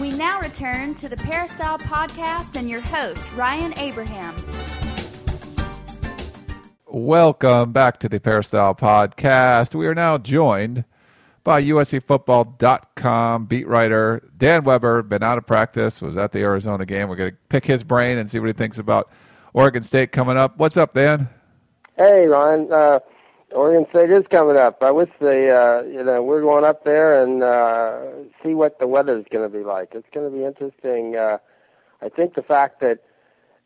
[0.00, 4.36] We now return to the Peristyle Podcast and your host, Ryan Abraham.
[6.86, 9.74] Welcome back to the Peristyle Podcast.
[9.74, 10.84] We are now joined
[11.44, 15.02] by USCFootball.com beat writer Dan Weber.
[15.02, 17.08] Been out of practice, was at the Arizona game.
[17.08, 19.10] We're going to pick his brain and see what he thinks about
[19.54, 20.58] Oregon State coming up.
[20.58, 21.26] What's up, Dan?
[21.96, 22.70] Hey, Ryan.
[22.70, 22.98] Uh,
[23.52, 24.82] Oregon State is coming up.
[24.82, 28.06] I wish they, uh, you know, we're going up there and uh,
[28.42, 29.94] see what the weather's going to be like.
[29.94, 31.16] It's going to be interesting.
[31.16, 31.38] Uh,
[32.02, 33.00] I think the fact that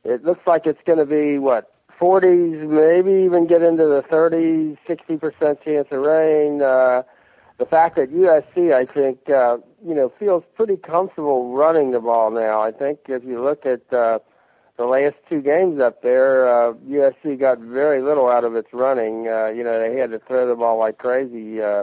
[0.05, 4.79] it looks like it's going to be what 40s, maybe even get into the 30s,
[4.89, 6.63] 60% chance of rain.
[6.63, 7.03] Uh,
[7.59, 12.31] the fact that USC, I think, uh, you know, feels pretty comfortable running the ball
[12.31, 12.63] now.
[12.63, 14.21] I think if you look at uh,
[14.81, 19.29] the last two games up there, uh, USC got very little out of its running.
[19.29, 21.61] Uh, you know, they had to throw the ball like crazy.
[21.61, 21.83] Uh,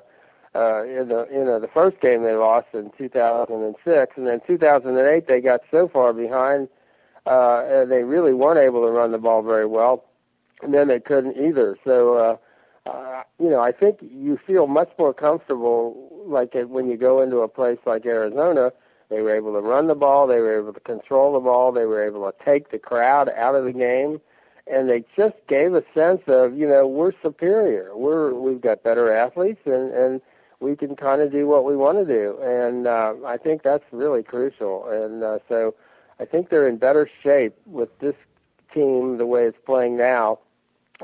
[0.55, 5.27] uh, in the you know the first game they lost in 2006, and then 2008
[5.27, 6.69] they got so far behind,
[7.27, 10.03] uh, they really weren't able to run the ball very well,
[10.63, 11.77] and then they couldn't either.
[11.85, 12.17] So.
[12.17, 12.37] Uh,
[12.87, 17.39] uh, you know, I think you feel much more comfortable like when you go into
[17.39, 18.71] a place like Arizona
[19.09, 20.27] they were able to run the ball.
[20.27, 21.71] They were able to control the ball.
[21.71, 24.19] They were able to take the crowd out of the game,
[24.65, 27.95] and they just gave a sense of you know we're superior.
[27.95, 30.21] We're we've got better athletes, and and
[30.59, 32.37] we can kind of do what we want to do.
[32.41, 34.89] And uh, I think that's really crucial.
[34.89, 35.75] And uh, so
[36.19, 38.15] I think they're in better shape with this
[38.73, 40.39] team the way it's playing now.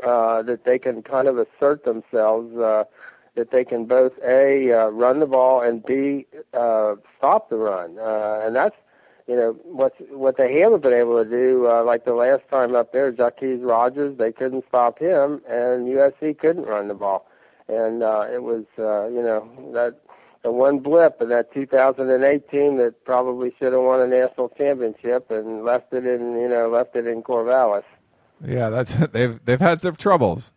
[0.04, 2.84] Uh, that they can kind of assert themselves uh,
[3.36, 7.98] that they can both a uh, run the ball and b uh, stop the run,
[8.00, 8.76] uh, and that's
[9.28, 11.68] you know what what they haven't been able to do.
[11.68, 16.38] Uh, like the last time up there, Jacquizz Rogers, they couldn't stop him, and USC
[16.38, 17.28] couldn't run the ball,
[17.68, 20.00] and uh, it was uh, you know that
[20.44, 25.32] the one blip in that 2008 team that probably should have won a national championship
[25.32, 27.84] and left it in you know left it in Corvallis.
[28.46, 30.52] Yeah, that's they've they've had some troubles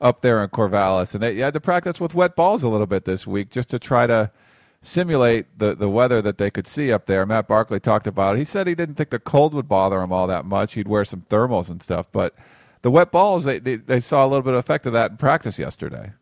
[0.00, 3.04] up there in Corvallis, and they had to practice with wet balls a little bit
[3.04, 4.30] this week just to try to
[4.82, 7.24] simulate the, the weather that they could see up there.
[7.24, 8.38] Matt Barkley talked about it.
[8.38, 10.74] He said he didn't think the cold would bother him all that much.
[10.74, 12.34] He'd wear some thermals and stuff, but
[12.82, 15.16] the wet balls they, they, they saw a little bit of effect of that in
[15.16, 16.12] practice yesterday.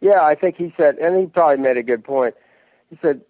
[0.00, 2.34] Yeah, I think he said, and he probably made a good point.
[2.90, 3.20] He said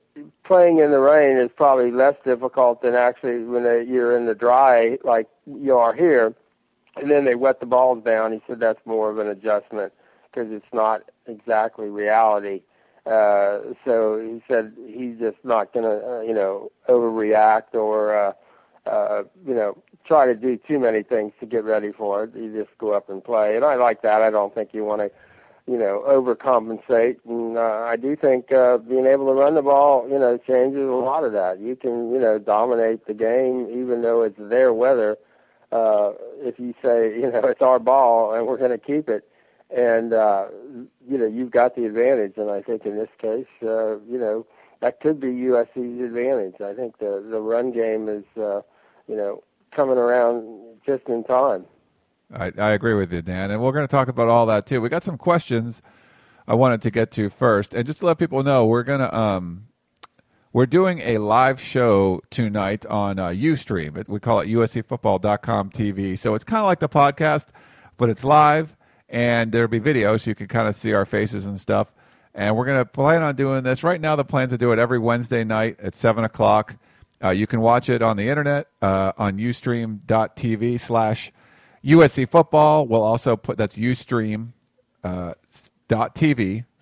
[0.45, 4.99] playing in the rain is probably less difficult than actually when you're in the dry
[5.05, 6.35] like you are here
[6.97, 8.33] and then they wet the balls down.
[8.33, 9.93] He said that's more of an adjustment
[10.31, 12.63] because it's not exactly reality.
[13.07, 18.33] Uh, so he said he's just not going to, uh, you know, overreact or, uh,
[18.89, 22.35] uh, you know, try to do too many things to get ready for it.
[22.35, 23.55] You just go up and play.
[23.57, 24.23] And I like that.
[24.23, 25.11] I don't think you want to,
[25.71, 27.19] you know, overcompensate.
[27.27, 30.83] And uh, I do think uh, being able to run the ball, you know, changes
[30.83, 31.61] a lot of that.
[31.61, 35.17] You can, you know, dominate the game even though it's their weather
[35.73, 39.29] uh, if you say, you know, it's our ball and we're going to keep it,
[39.71, 40.47] and uh,
[41.09, 42.35] you know, you've got the advantage.
[42.37, 44.47] And I think in this case, uh, you know,
[44.81, 46.61] that could be USC's advantage.
[46.61, 48.62] I think the the run game is, uh,
[49.09, 51.67] you know, coming around just in time.
[52.33, 54.81] I, I agree with you, Dan, and we're going to talk about all that too.
[54.81, 55.81] We got some questions
[56.49, 59.17] I wanted to get to first, and just to let people know, we're going to
[59.17, 59.67] um,
[60.57, 64.09] we're doing a live show tonight on uh, Ustream.
[64.09, 66.19] We call it USCFootball.com TV.
[66.19, 67.49] So it's kind of like the podcast,
[67.99, 68.75] but it's live,
[69.11, 71.93] and there'll be video so you can kind of see our faces and stuff.
[72.35, 73.85] And we're going to plan on doing this.
[73.85, 76.75] Right now, the plan to do it every Wednesday night at 7 o'clock.
[77.23, 81.33] Uh, you can watch it on the internet uh, on ustream.tv slash
[81.85, 82.87] USC football.
[82.87, 84.53] We'll also put that's ustream.tv
[85.05, 85.35] uh,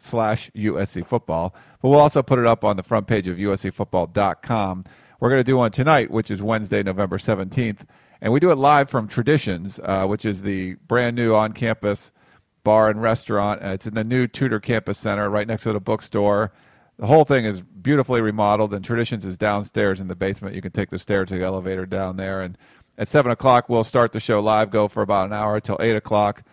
[0.05, 1.55] slash USC football.
[1.81, 4.85] But we'll also put it up on the front page of USCfootball.com.
[5.21, 7.87] We're going to do one tonight, which is Wednesday, November 17th.
[8.21, 12.11] And we do it live from Traditions, uh, which is the brand new on campus
[12.65, 13.63] bar and restaurant.
[13.63, 16.53] Uh, it's in the new Tutor Campus Center right next to the bookstore.
[16.99, 20.55] The whole thing is beautifully remodeled, and Traditions is downstairs in the basement.
[20.55, 22.41] You can take the stairs to the elevator down there.
[22.41, 22.57] And
[22.97, 25.97] at 7 o'clock, we'll start the show live, go for about an hour till 8
[25.97, 26.45] o'clock.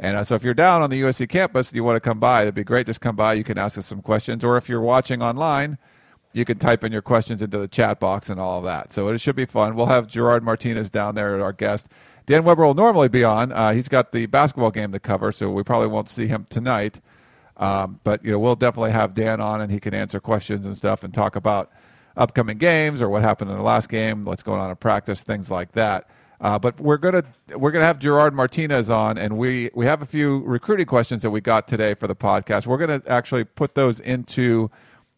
[0.00, 2.20] And uh, so if you're down on the USC campus and you want to come
[2.20, 2.86] by, that'd be great.
[2.86, 3.34] Just come by.
[3.34, 4.44] You can ask us some questions.
[4.44, 5.76] Or if you're watching online,
[6.32, 8.92] you can type in your questions into the chat box and all of that.
[8.92, 9.74] So it should be fun.
[9.74, 11.88] We'll have Gerard Martinez down there, as our guest.
[12.26, 13.50] Dan Weber will normally be on.
[13.50, 17.00] Uh, he's got the basketball game to cover, so we probably won't see him tonight.
[17.56, 20.76] Um, but you know, we'll definitely have Dan on, and he can answer questions and
[20.76, 21.72] stuff, and talk about
[22.16, 25.50] upcoming games or what happened in the last game, what's going on in practice, things
[25.50, 26.08] like that.
[26.40, 27.24] Uh, but we're gonna
[27.56, 31.30] we're gonna have Gerard Martinez on, and we we have a few recruiting questions that
[31.30, 32.66] we got today for the podcast.
[32.66, 34.70] We're gonna actually put those into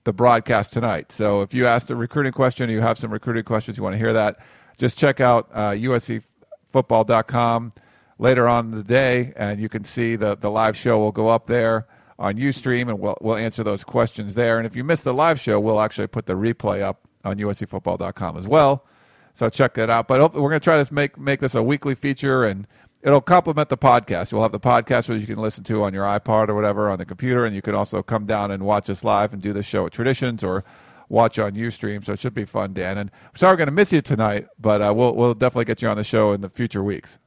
[0.05, 1.13] the broadcast tonight.
[1.13, 3.99] So if you asked a recruiting question, you have some recruiting questions, you want to
[3.99, 4.39] hear that,
[4.79, 7.73] just check out uh, USCFootball.com
[8.19, 11.47] later on the day, and you can see the the live show will go up
[11.47, 11.87] there
[12.19, 14.57] on UStream, and we'll we'll answer those questions there.
[14.57, 18.39] And if you missed the live show, we'll actually put the replay up on USCFootball.com
[18.39, 18.87] as well.
[19.33, 20.09] So check that out.
[20.09, 22.67] But we're going to try this make make this a weekly feature, and
[23.03, 24.33] it'll complement the podcast.
[24.33, 26.99] We'll have the podcast where you can listen to on your iPod or whatever on
[26.99, 29.63] the computer, and you can also come down and watch us live and do the
[29.63, 30.65] show at Traditions or
[31.09, 32.05] watch on UStream.
[32.05, 32.99] So it should be fun, Dan.
[32.99, 35.83] And I'm sorry we're going to miss you tonight, but uh, we'll we'll definitely get
[35.83, 37.19] you on the show in the future weeks.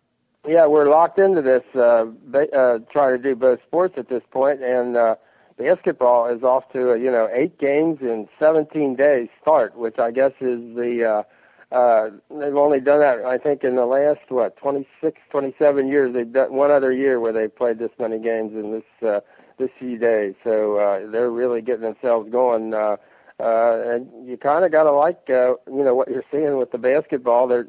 [0.46, 1.64] Yeah, we're locked into this.
[1.74, 5.16] Uh, uh, trying to do both sports at this point, and uh,
[5.58, 10.12] basketball is off to a, you know eight games in 17 days start, which I
[10.12, 11.24] guess is the uh,
[11.74, 16.14] uh, they've only done that, I think, in the last what 26, 27 years.
[16.14, 19.22] They've done one other year where they played this many games in this uh,
[19.58, 20.36] this few days.
[20.44, 22.74] So uh, they're really getting themselves going.
[22.74, 22.98] Uh,
[23.40, 26.72] uh, and you kind of got to like, uh, you know, what you're seeing with
[26.72, 27.48] the basketball.
[27.48, 27.64] They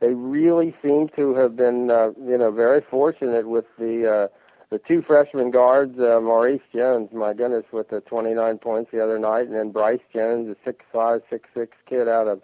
[0.00, 4.10] they really seem to have been, uh, you know, very fortunate with the.
[4.10, 4.28] Uh,
[4.70, 9.20] the two freshman guards, uh, Maurice Jones, my goodness, with the 29 points the other
[9.20, 12.42] night, and then Bryce Jones, a six five, six six kid out of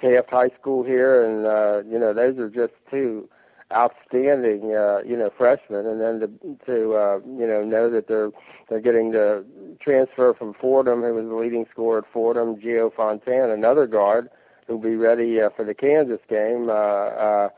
[0.00, 3.28] Taft High School here, and uh, you know those are just two
[3.72, 8.30] outstanding uh, you know freshmen, and then to to uh, you know know that they're
[8.68, 9.44] they're getting the
[9.80, 14.28] transfer from Fordham, who was the leading scorer at Fordham, Jio Fontan, another guard
[14.66, 16.68] who'll be ready uh, for the Kansas game.
[16.68, 17.48] Uh, uh,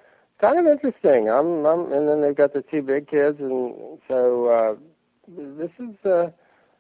[0.41, 1.29] kind of interesting.
[1.29, 4.75] I'm, I'm, and then they've got the two big kids, and so uh,
[5.29, 6.05] this is.
[6.05, 6.31] Uh,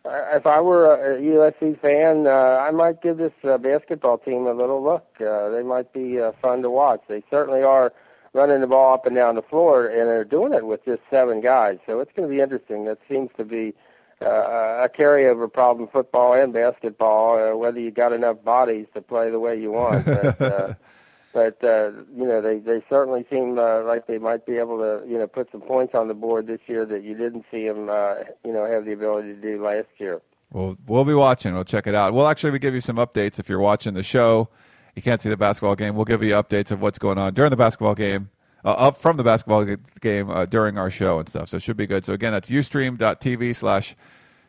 [0.04, 2.30] if I were a USC fan, uh,
[2.66, 5.06] I might give this uh, basketball team a little look.
[5.20, 7.02] Uh, they might be uh, fun to watch.
[7.08, 7.92] They certainly are
[8.32, 11.40] running the ball up and down the floor, and they're doing it with just seven
[11.40, 11.78] guys.
[11.86, 12.84] So it's going to be interesting.
[12.86, 13.74] That seems to be
[14.20, 17.38] uh, a carryover problem, football and basketball.
[17.38, 20.04] Uh, whether you got enough bodies to play the way you want.
[20.04, 20.74] But, uh,
[21.32, 25.02] but uh, you know they they certainly seem uh, like they might be able to
[25.08, 27.88] you know put some points on the board this year that you didn't see them
[27.88, 30.20] uh, you know have the ability to do last year.
[30.52, 31.54] We'll we'll be watching.
[31.54, 32.12] We'll check it out.
[32.12, 34.48] We'll actually give you some updates if you're watching the show.
[34.94, 35.94] You can't see the basketball game.
[35.96, 38.28] We'll give you updates of what's going on during the basketball game,
[38.64, 39.64] uh, up from the basketball
[40.00, 41.48] game uh, during our show and stuff.
[41.48, 42.04] So it should be good.
[42.04, 43.96] So again, that's ustream.tv slash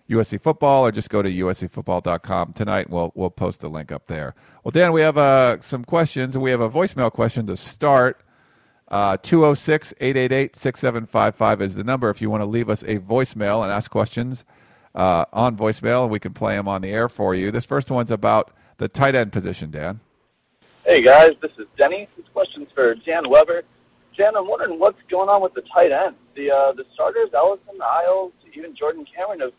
[0.10, 2.86] USC football, or just go to uscfootball.com tonight.
[2.86, 4.36] And we'll we'll post the link up there.
[4.64, 6.38] Well, Dan, we have uh, some questions.
[6.38, 8.22] We have a voicemail question to start.
[8.90, 13.64] Uh, 206 888 6755 is the number if you want to leave us a voicemail
[13.64, 14.46] and ask questions
[14.94, 17.50] uh, on voicemail, and we can play them on the air for you.
[17.50, 20.00] This first one's about the tight end position, Dan.
[20.86, 22.08] Hey guys, this is Denny.
[22.18, 23.64] This question's for Jan Weber.
[24.14, 26.16] Jan, I'm wondering what's going on with the tight end.
[26.36, 29.54] The uh, the starters, Ellison, Ayles, even Jordan Cameron, have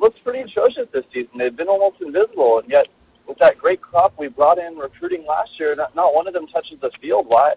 [0.00, 1.38] looked pretty atrocious this season.
[1.38, 2.88] They've been almost invisible, and yet
[3.26, 6.46] with that great crop we brought in recruiting last year, not, not one of them
[6.46, 7.26] touches the field.
[7.28, 7.54] Why?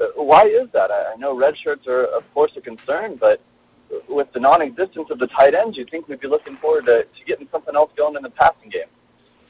[0.00, 0.90] Uh, why is that?
[0.90, 3.40] I, I know red shirts are of course a concern, but
[4.08, 7.24] with the non-existence of the tight ends, you think we'd be looking forward to, to
[7.26, 8.86] getting something else going in the passing game.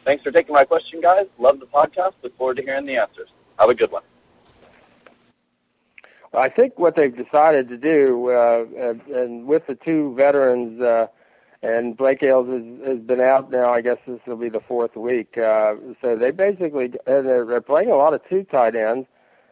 [0.04, 1.26] Thanks for taking my question, guys.
[1.38, 2.14] Love the podcast.
[2.22, 3.28] Look forward to hearing the answers.
[3.58, 4.02] Have a good one.
[6.32, 8.64] I think what they've decided to do, uh,
[9.12, 11.08] and with the two veterans, uh,
[11.62, 13.72] and Blake Ayles has, has been out now.
[13.72, 15.36] I guess this will be the fourth week.
[15.36, 19.06] Uh, so they basically and they're, they're playing a lot of two tight ends,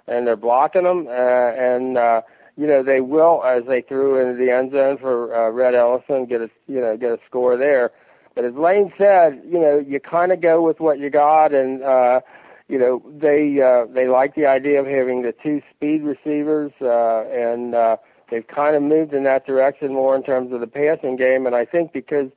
[0.07, 2.23] and they're blocking them, uh, and uh,
[2.57, 6.27] you know they will as they threw into the end zone for uh, Rhett Ellison
[6.27, 7.93] get a you know get a score there.
[8.35, 11.83] But as Lane said, you know you kind of go with what you got, and
[11.83, 12.21] uh,
[12.69, 17.25] you know they uh, they like the idea of having the two speed receivers, uh,
[17.31, 17.97] and uh,
[18.31, 21.47] they've kind of moved in that direction more in terms of the passing game.
[21.47, 22.31] And I think because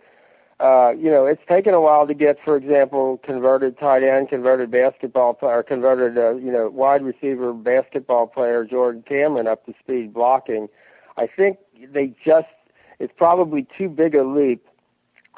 [0.61, 4.69] uh, you know, it's taken a while to get, for example, converted tight end, converted
[4.69, 10.13] basketball player, converted, uh, you know, wide receiver basketball player Jordan Cameron up to speed
[10.13, 10.69] blocking.
[11.17, 11.57] I think
[11.91, 12.53] they just,
[12.99, 14.67] it's probably too big a leap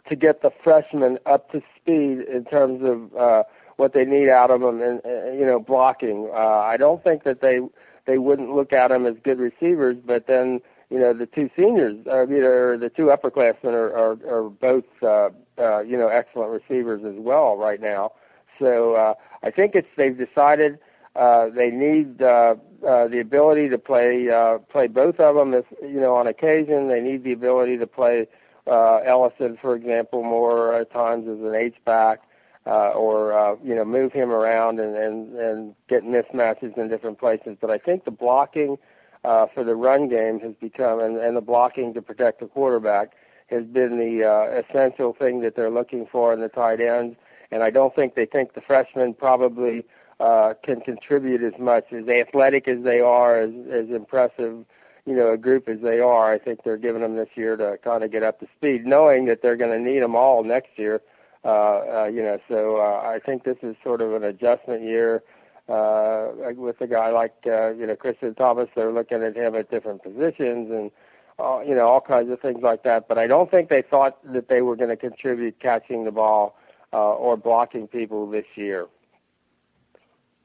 [0.09, 3.43] to get the freshmen up to speed in terms of uh,
[3.77, 6.29] what they need out of them and, uh, you know, blocking.
[6.33, 7.61] Uh, I don't think that they,
[8.05, 11.95] they wouldn't look at them as good receivers, but then, you know the two seniors,
[12.07, 17.03] uh, either the two upperclassmen are, are, are both uh, uh, you know excellent receivers
[17.03, 18.11] as well right now.
[18.59, 20.79] So uh, I think it's they've decided
[21.15, 22.55] uh, they need uh,
[22.87, 25.53] uh, the ability to play uh, play both of them.
[25.53, 28.27] If you know on occasion they need the ability to play
[28.67, 32.21] uh, Ellison, for example, more at times as an H back.
[32.65, 37.19] Uh, or uh, you know move him around and, and and get mismatches in different
[37.19, 37.57] places.
[37.59, 38.77] But I think the blocking
[39.23, 43.13] uh, for the run game has become, and, and the blocking to protect the quarterback
[43.47, 47.17] has been the uh, essential thing that they're looking for in the tight ends.
[47.51, 49.85] And I don't think they think the freshmen probably
[50.19, 54.65] uh, can contribute as much as athletic as they are, as, as impressive,
[55.05, 56.33] you know, a group as they are.
[56.33, 59.25] I think they're giving them this year to kind of get up to speed, knowing
[59.25, 61.01] that they're going to need them all next year.
[61.45, 65.23] Uh, uh, you know, so uh, I think this is sort of an adjustment year
[65.69, 69.69] uh, with a guy like uh, you know Christian Thomas, they're looking at him at
[69.69, 70.91] different positions and
[71.39, 73.07] uh, you know all kinds of things like that.
[73.07, 76.57] But I don't think they thought that they were going to contribute catching the ball
[76.91, 78.87] uh, or blocking people this year.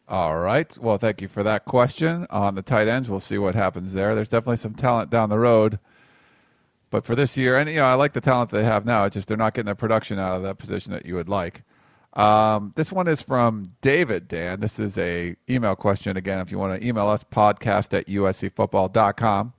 [0.09, 0.77] All right.
[0.81, 3.11] Well, thank you for that question on the tight ends.
[3.11, 4.15] We'll see what happens there.
[4.15, 5.79] There's definitely some talent down the road.
[6.91, 9.05] But for this year, and you know, I like the talent they have now.
[9.05, 11.63] It's just they're not getting the production out of that position that you would like.
[12.15, 14.61] Um, this one is from David, Dan.
[14.61, 16.17] This is a email question.
[16.17, 19.53] Again, if you want to email us, podcast at uscfootball.com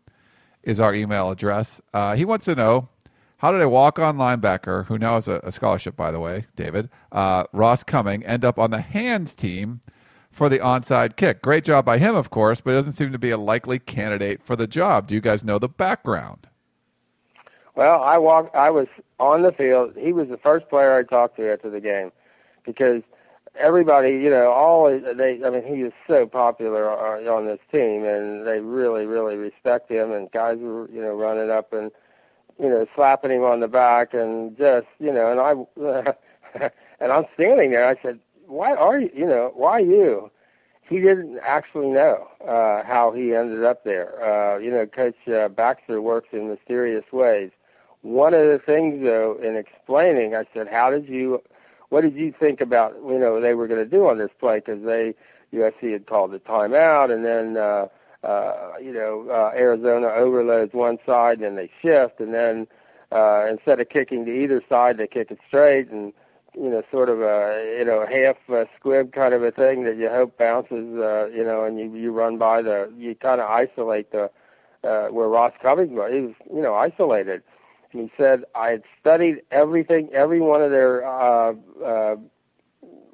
[0.63, 1.79] is our email address.
[1.93, 2.89] Uh, he wants to know,
[3.37, 6.89] how did a walk-on linebacker, who now has a, a scholarship, by the way, David,
[7.13, 9.79] uh, Ross Cumming, end up on the hands team
[10.29, 11.41] for the onside kick?
[11.41, 14.43] Great job by him, of course, but it doesn't seem to be a likely candidate
[14.43, 15.07] for the job.
[15.07, 16.48] Do you guys know the background?
[17.79, 18.53] Well, I walked.
[18.57, 18.87] I was
[19.21, 19.93] on the field.
[19.97, 22.11] He was the first player I talked to after the game
[22.65, 23.03] because
[23.55, 25.41] everybody, you know, all they.
[25.41, 30.11] I mean, he is so popular on this team, and they really, really respect him.
[30.11, 31.89] And guys were, you know, running up and,
[32.61, 36.13] you know, slapping him on the back, and just, you know, and I,
[36.99, 37.87] and I'm standing there.
[37.87, 39.09] I said, "Why are you?
[39.15, 40.29] You know, why you?"
[40.81, 44.21] He didn't actually know uh, how he ended up there.
[44.21, 47.51] Uh, you know, Coach uh, Baxter works in mysterious ways.
[48.01, 51.41] One of the things, though, in explaining, I said, "How did you?"
[51.89, 54.59] what did you think about you know they were going to do on this play
[54.59, 55.15] because they
[55.53, 57.87] USC had called the timeout and then uh,
[58.23, 62.67] uh, you know uh, Arizona overloads one side and they shift and then
[63.11, 66.13] uh, instead of kicking to either side they kick it straight and
[66.55, 69.97] you know, sort of a you know half uh, squib kind of a thing that
[69.97, 73.49] you hope bounces, uh, you know, and you you run by the you kind of
[73.49, 74.29] isolate the
[74.83, 76.11] uh, where Ross Cummings was.
[76.11, 77.43] Was you know isolated.
[77.91, 82.15] And he said I had studied everything, every one of their uh, uh,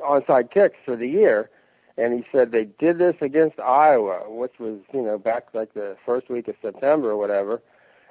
[0.01, 1.49] onside kicks for the year,
[1.97, 5.95] and he said they did this against Iowa, which was you know back like the
[6.05, 7.61] first week of September or whatever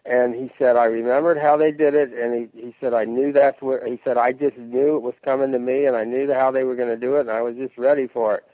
[0.07, 3.33] and he said I remembered how they did it, and he he said I knew
[3.33, 6.33] that's what he said I just knew it was coming to me, and I knew
[6.33, 8.45] how they were going to do it, and I was just ready for it.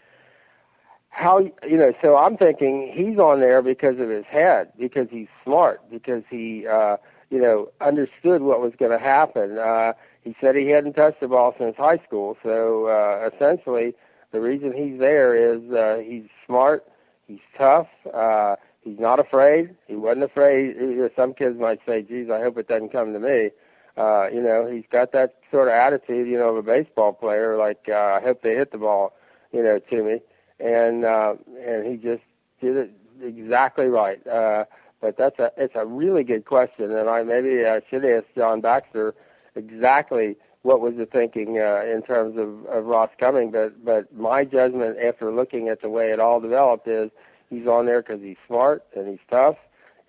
[1.08, 1.92] How you know?
[2.00, 6.66] So I'm thinking he's on there because of his head, because he's smart, because he
[6.68, 6.98] uh,
[7.30, 9.58] you know understood what was going to happen.
[9.58, 13.94] Uh, he said he hadn't touched the ball since high school, so uh, essentially
[14.32, 16.86] the reason he's there is uh, he's smart,
[17.26, 17.88] he's tough.
[18.12, 19.74] Uh, he's not afraid.
[19.86, 20.76] He wasn't afraid.
[21.16, 23.50] Some kids might say, "Geez, I hope it doesn't come to me."
[23.96, 27.56] Uh, you know, he's got that sort of attitude, you know, of a baseball player.
[27.56, 29.14] Like, uh, I hope they hit the ball,
[29.52, 30.20] you know, to me.
[30.58, 31.34] And uh,
[31.66, 32.22] and he just
[32.60, 32.90] did it
[33.22, 34.24] exactly right.
[34.26, 34.64] Uh,
[35.00, 38.60] but that's a it's a really good question, and I maybe I should ask John
[38.60, 39.14] Baxter
[39.54, 43.50] exactly what was the thinking uh, in terms of, of Ross Cumming.
[43.50, 47.10] But but my judgment after looking at the way it all developed is
[47.48, 49.56] he's on there because he's smart and he's tough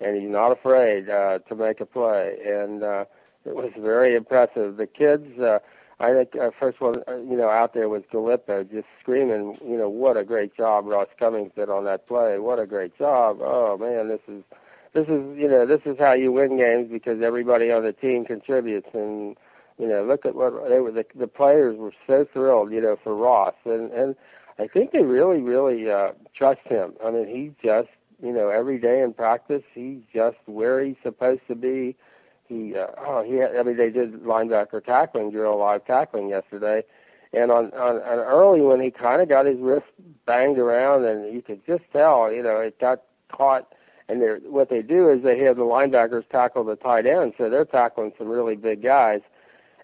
[0.00, 2.36] and he's not afraid uh, to make a play.
[2.44, 3.04] And uh,
[3.44, 4.76] it was very impressive.
[4.76, 5.60] The kids, uh,
[6.00, 9.76] I think, uh, first one, uh, you know, out there was Galippo just screaming, you
[9.76, 12.38] know, what a great job Ross Cummings did on that play.
[12.38, 13.38] What a great job.
[13.40, 14.42] Oh man, this is,
[14.94, 18.24] this is, you know, this is how you win games because everybody on the team
[18.24, 19.36] contributes and.
[19.78, 20.92] You know, look at what they were.
[20.92, 24.14] The, the players were so thrilled, you know, for Ross, and and
[24.58, 26.92] I think they really, really uh, trust him.
[27.04, 27.88] I mean, he just,
[28.22, 31.96] you know, every day in practice, he's just where he's supposed to be.
[32.48, 33.36] He, uh, oh, he.
[33.36, 36.84] Had, I mean, they did linebacker tackling drill, live tackling yesterday,
[37.32, 39.86] and on on, on early when he kind of got his wrist
[40.26, 43.72] banged around, and you could just tell, you know, it got caught.
[44.12, 47.48] And they're, what they do is they have the linebackers tackle the tight end, so
[47.48, 49.22] they're tackling some really big guys.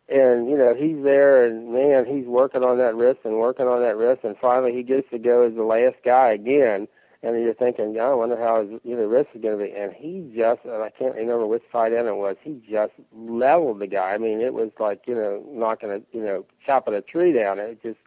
[0.07, 3.83] And you know he's there and man he's working on that wrist and working on
[3.83, 6.89] that wrist and finally he gets to go as the last guy again
[7.23, 9.71] and you're thinking I wonder how his you know wrist is going to be.
[9.73, 13.81] And he just and I can't remember which side end it was he just leveled
[13.81, 14.13] the guy.
[14.13, 17.59] I mean it was like you know knocking a you know chopping a tree down.
[17.59, 17.99] It just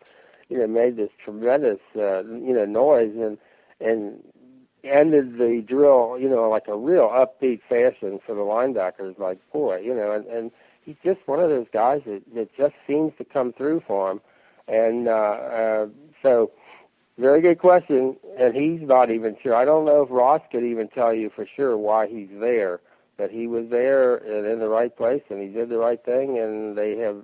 [0.49, 3.15] you know made this tremendous uh, you know noise.
[3.15, 3.38] And
[3.82, 4.24] and
[4.84, 9.77] ended the drill you know like a real upbeat fashion for the linebackers like boy
[9.77, 10.51] you know and and
[10.84, 14.21] he's just one of those guys that, that just seems to come through for him.
[14.67, 15.88] And uh, uh,
[16.21, 16.51] so,
[17.17, 18.15] very good question.
[18.38, 19.55] And he's not even sure.
[19.55, 22.79] I don't know if Ross could even tell you for sure why he's there,
[23.17, 26.39] but he was there and in the right place, and he did the right thing,
[26.39, 27.23] and they have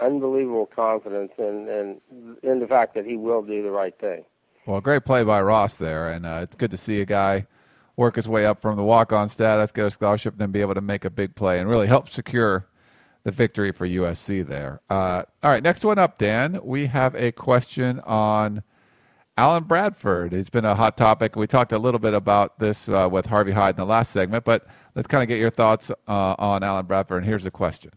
[0.00, 4.24] unbelievable confidence in, in, in the fact that he will do the right thing.
[4.66, 7.46] Well, great play by Ross there, and uh, it's good to see a guy
[7.96, 10.80] work his way up from the walk-on status, get a scholarship, then be able to
[10.80, 12.66] make a big play and really help secure
[13.24, 14.80] the victory for USC there.
[14.88, 16.58] Uh, all right, next one up, Dan.
[16.62, 18.62] We have a question on
[19.36, 20.32] Allen Bradford.
[20.32, 21.36] It's been a hot topic.
[21.36, 24.44] We talked a little bit about this uh, with Harvey Hyde in the last segment,
[24.44, 27.18] but let's kind of get your thoughts uh, on Allen Bradford.
[27.18, 27.90] And here's the question.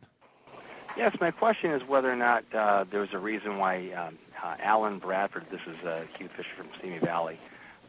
[0.96, 5.00] Yes, my question is whether or not uh, there's a reason why um, uh, Allen
[5.00, 7.40] Bradford, this is uh, Hugh Fisher from Simi Valley,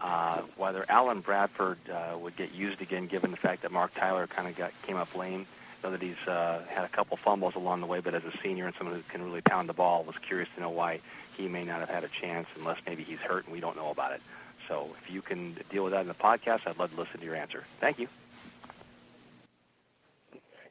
[0.01, 4.27] uh, whether Allen Bradford uh, would get used again given the fact that Marc Tyler
[4.27, 5.47] kind of got came up lame
[5.85, 8.67] know that he's uh, had a couple fumbles along the way, but as a senior
[8.67, 11.01] and someone who can really pound the ball, was curious to know why
[11.37, 13.91] he may not have had a chance unless maybe he's hurt and we don't know
[13.91, 14.23] about it.
[14.67, 17.27] So if you can deal with that in the podcast, I'd love to listen to
[17.27, 17.65] your answer.
[17.81, 18.09] Thank you.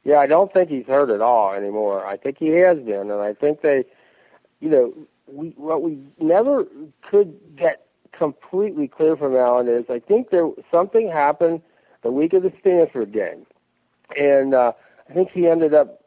[0.03, 2.05] Yeah, I don't think he's hurt at all anymore.
[2.05, 3.85] I think he has been, and I think they,
[4.59, 4.93] you know,
[5.27, 6.65] we what we never
[7.01, 11.61] could get completely clear from Allen is I think there something happened
[12.01, 13.45] the week of the Stanford game,
[14.19, 14.73] and uh,
[15.09, 15.99] I think he ended up.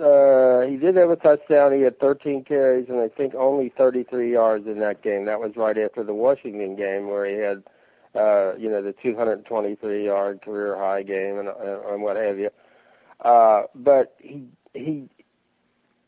[0.00, 1.72] Uh, he did have a touchdown.
[1.72, 5.26] He had 13 carries and I think only 33 yards in that game.
[5.26, 7.62] That was right after the Washington game where he had,
[8.14, 12.46] uh, you know, the 223 yard career high game and, and what have you.
[12.46, 12.50] Uh,
[13.22, 14.44] but he
[14.74, 15.08] he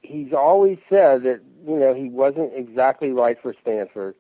[0.03, 4.15] he's always said that you know he wasn't exactly right for Stanford,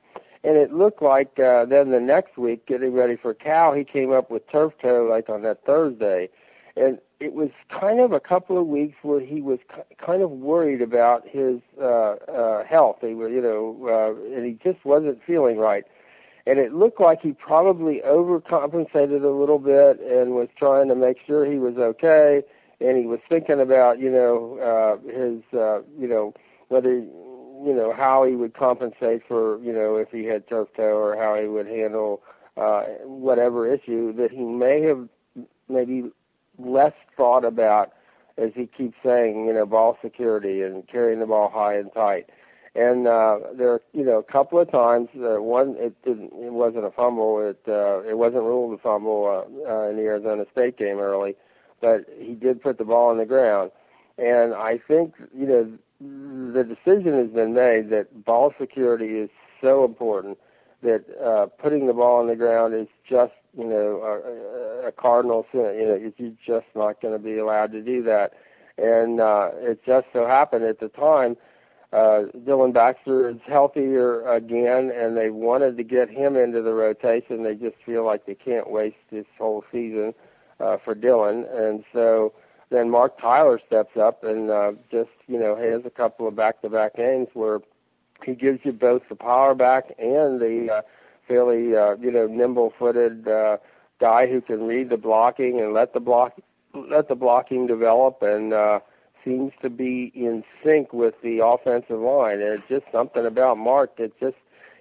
[0.45, 4.12] and it looked like uh, then the next week getting ready for Cal, he came
[4.12, 6.28] up with turf toe like on that Thursday,
[6.76, 9.61] and it was kind of a couple of weeks where he was
[9.99, 12.99] kind of worried about his uh, uh, health.
[13.01, 15.84] He was, you know, uh, and he just wasn't feeling right.
[16.47, 21.20] And it looked like he probably overcompensated a little bit and was trying to make
[21.24, 22.43] sure he was okay.
[22.83, 26.35] And he was thinking about, you know, uh, his, uh, you know,
[26.68, 30.97] whether you know how he would compensate for you know if he had turf toe
[30.97, 32.20] or how he would handle
[32.57, 35.09] uh, whatever issue that he may have
[35.68, 36.11] maybe
[36.59, 37.93] less thought about
[38.39, 42.30] as he keeps saying, you know, ball security and carrying the ball high and tight.
[42.74, 46.87] And uh, there, you know, a couple of times, uh, one it didn't, it wasn't
[46.87, 47.39] a fumble.
[47.47, 51.37] It uh, it wasn't ruled a fumble uh, uh, in the Arizona State game early,
[51.83, 53.72] but he did put the ball on the ground.
[54.16, 59.30] And I think, you know, the decision has been made that ball security is
[59.61, 60.39] so important
[60.83, 65.47] that uh, putting the ball on the ground is just you know a, a cardinal
[65.53, 65.61] sin.
[65.78, 68.33] You know, you're just not going to be allowed to do that.
[68.78, 71.37] And uh, it just so happened at the time,
[71.93, 77.43] uh, Dillon Baxter is healthier again, and they wanted to get him into the rotation.
[77.43, 80.32] They just feel like they can't waste this whole season uh,
[80.84, 82.32] for Dillon, and so
[82.72, 86.96] then Marc Tyler steps up and uh, just you know has a couple of back-to-back
[86.96, 87.60] games where
[88.24, 90.82] he gives you both the power back and the uh,
[91.28, 93.58] fairly uh, you know nimble-footed uh,
[94.00, 96.34] guy who can read the blocking and let the block
[96.74, 98.80] let the blocking develop and uh,
[99.24, 102.40] seems to be in sync with the offensive line.
[102.40, 104.36] And it's just something about Mark that just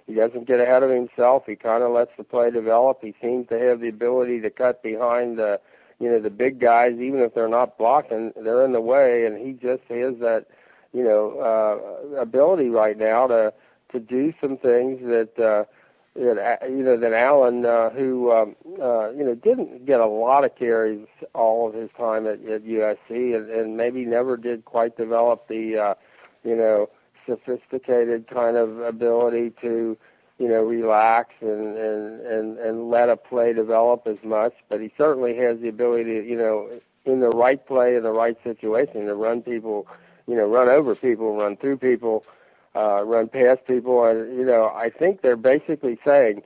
[0.06, 1.44] he doesn't get ahead of himself.
[1.46, 2.98] He kind of lets the play develop.
[3.02, 5.60] He seems to have the ability to cut behind the
[6.02, 9.38] you know the big guys, even if they're not blocking, they're in the way, and
[9.38, 10.46] he just has that
[10.92, 13.54] you know uh, ability right now to
[13.92, 15.38] to do some things that.
[15.38, 15.64] Uh,
[16.14, 20.44] that you know that Allen, uh, who um, uh, you know didn't get a lot
[20.44, 24.94] of carries all of his time at, at USC, and, and maybe never did quite
[24.94, 25.94] develop the uh,
[26.44, 26.90] you know
[27.24, 29.96] sophisticated kind of ability to
[30.38, 34.54] you know relax and and and and let a play develop as much.
[34.68, 36.70] But he certainly has the ability to you know
[37.04, 39.88] in the right play in the right situation to run people,
[40.28, 42.24] you know, run over people, run through people
[42.74, 46.42] uh, run past people, and you know, I think they're basically saying,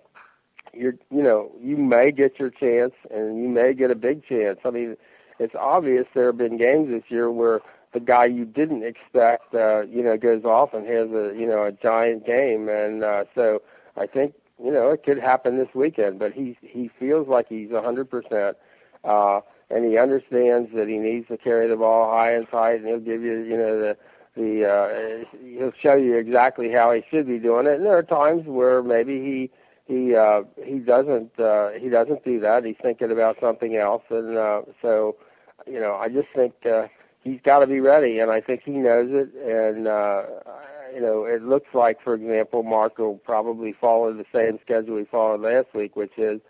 [0.72, 4.59] you're, you know, you may get your chance, and you may get a big chance.
[4.64, 4.97] I mean,
[5.39, 7.61] it's obvious there have been games this year where
[7.93, 11.64] the guy you didn't expect, uh, you know, goes off and has a, you know,
[11.64, 13.62] a giant game, and uh, so
[13.97, 16.18] I think, you know, it could happen this weekend.
[16.18, 18.57] But he he feels like he's a hundred percent.
[19.05, 22.87] Uh, and he understands that he needs to carry the ball high and tight, and
[22.87, 23.97] he'll give you, you know, the
[24.37, 27.74] the uh, he'll show you exactly how he should be doing it.
[27.74, 29.51] And there are times where maybe he
[29.87, 32.64] he uh, he doesn't uh, he doesn't do that.
[32.64, 35.16] He's thinking about something else, and uh, so
[35.66, 36.87] you know I just think uh,
[37.27, 39.35] he's got to be ready, and I think he knows it.
[39.35, 40.22] And uh,
[40.95, 45.05] you know it looks like, for example, Marc will probably follow the same schedule he
[45.05, 46.41] followed last week, which is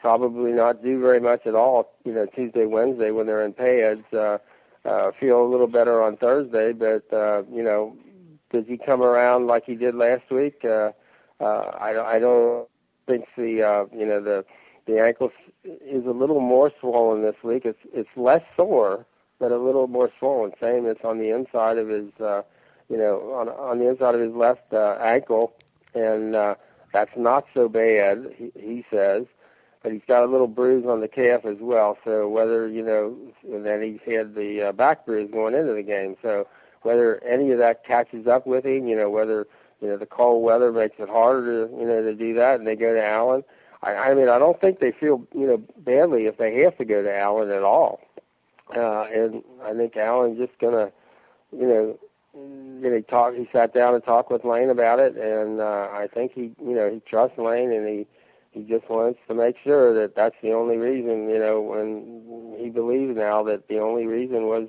[0.00, 1.94] probably not do very much at all.
[2.04, 4.12] You know Tuesday, Wednesday when they're in pads.
[4.12, 4.38] Uh,
[4.84, 6.72] uh, feel a little better on Thursday.
[6.72, 7.96] But uh, you know,
[8.50, 10.64] does he come around like he did last week?
[10.64, 10.92] Uh,
[11.40, 12.68] uh, I, I don't
[13.06, 14.44] think the uh, you know the
[14.86, 15.32] the ankle
[15.64, 17.64] is a little more swollen this week.
[17.64, 19.06] It's it's less sore,
[19.38, 20.52] but a little more swollen.
[20.60, 22.42] Same, it's on the inside of his uh,
[22.88, 25.54] you know on on the inside of his left uh, ankle,
[25.94, 26.54] and uh,
[26.92, 28.34] that's not so bad.
[28.36, 29.26] He, he says
[29.82, 31.96] but he's got a little bruise on the calf as well.
[32.04, 35.82] So whether you know, and then he's had the uh, back bruise going into the
[35.82, 36.16] game.
[36.22, 36.46] So
[36.82, 39.46] whether any of that catches up with him, you know, whether
[39.80, 42.66] you know the cold weather makes it harder to you know to do that, and
[42.66, 43.44] they go to Allen.
[43.82, 46.84] I, I mean, I don't think they feel you know badly if they have to
[46.84, 48.00] go to Allen at all.
[48.76, 50.90] Uh, and I think Allen's just gonna,
[51.52, 51.98] you know,
[52.34, 53.36] you know, he talked.
[53.36, 56.74] He sat down and talked with Lane about it, and uh, I think he, you
[56.74, 58.06] know, he trusts Lane, and he
[58.50, 62.70] he just wants to make sure that that's the only reason, you know, and he
[62.70, 64.68] believes now that the only reason was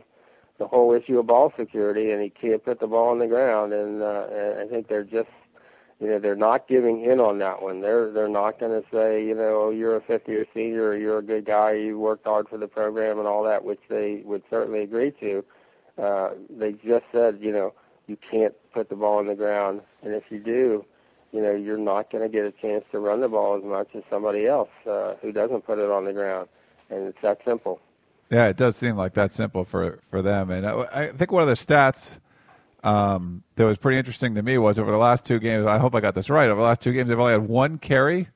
[0.57, 3.73] the whole issue of ball security, and he can't put the ball on the ground.
[3.73, 5.29] And, uh, and I think they're just,
[5.99, 7.81] you know, they're not giving in on that one.
[7.81, 10.95] They're they're not going to say, you know, oh, you're a fifth year senior, or
[10.95, 14.21] you're a good guy, you worked hard for the program, and all that, which they
[14.25, 15.43] would certainly agree to.
[16.01, 17.73] Uh, they just said, you know,
[18.07, 20.85] you can't put the ball on the ground, and if you do,
[21.33, 23.89] you know, you're not going to get a chance to run the ball as much
[23.93, 26.47] as somebody else uh, who doesn't put it on the ground,
[26.89, 27.81] and it's that simple.
[28.31, 30.49] Yeah, it does seem like that simple for for them.
[30.51, 32.19] And I, I think one of the stats
[32.83, 35.67] um, that was pretty interesting to me was over the last two games.
[35.67, 36.49] I hope I got this right.
[36.49, 38.27] Over the last two games, they've only had one carry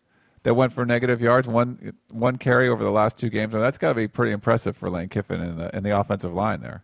[0.43, 1.47] that went for negative yards.
[1.47, 3.53] One one carry over the last two games.
[3.53, 6.33] And that's got to be pretty impressive for Lane Kiffin in the in the offensive
[6.33, 6.83] line there.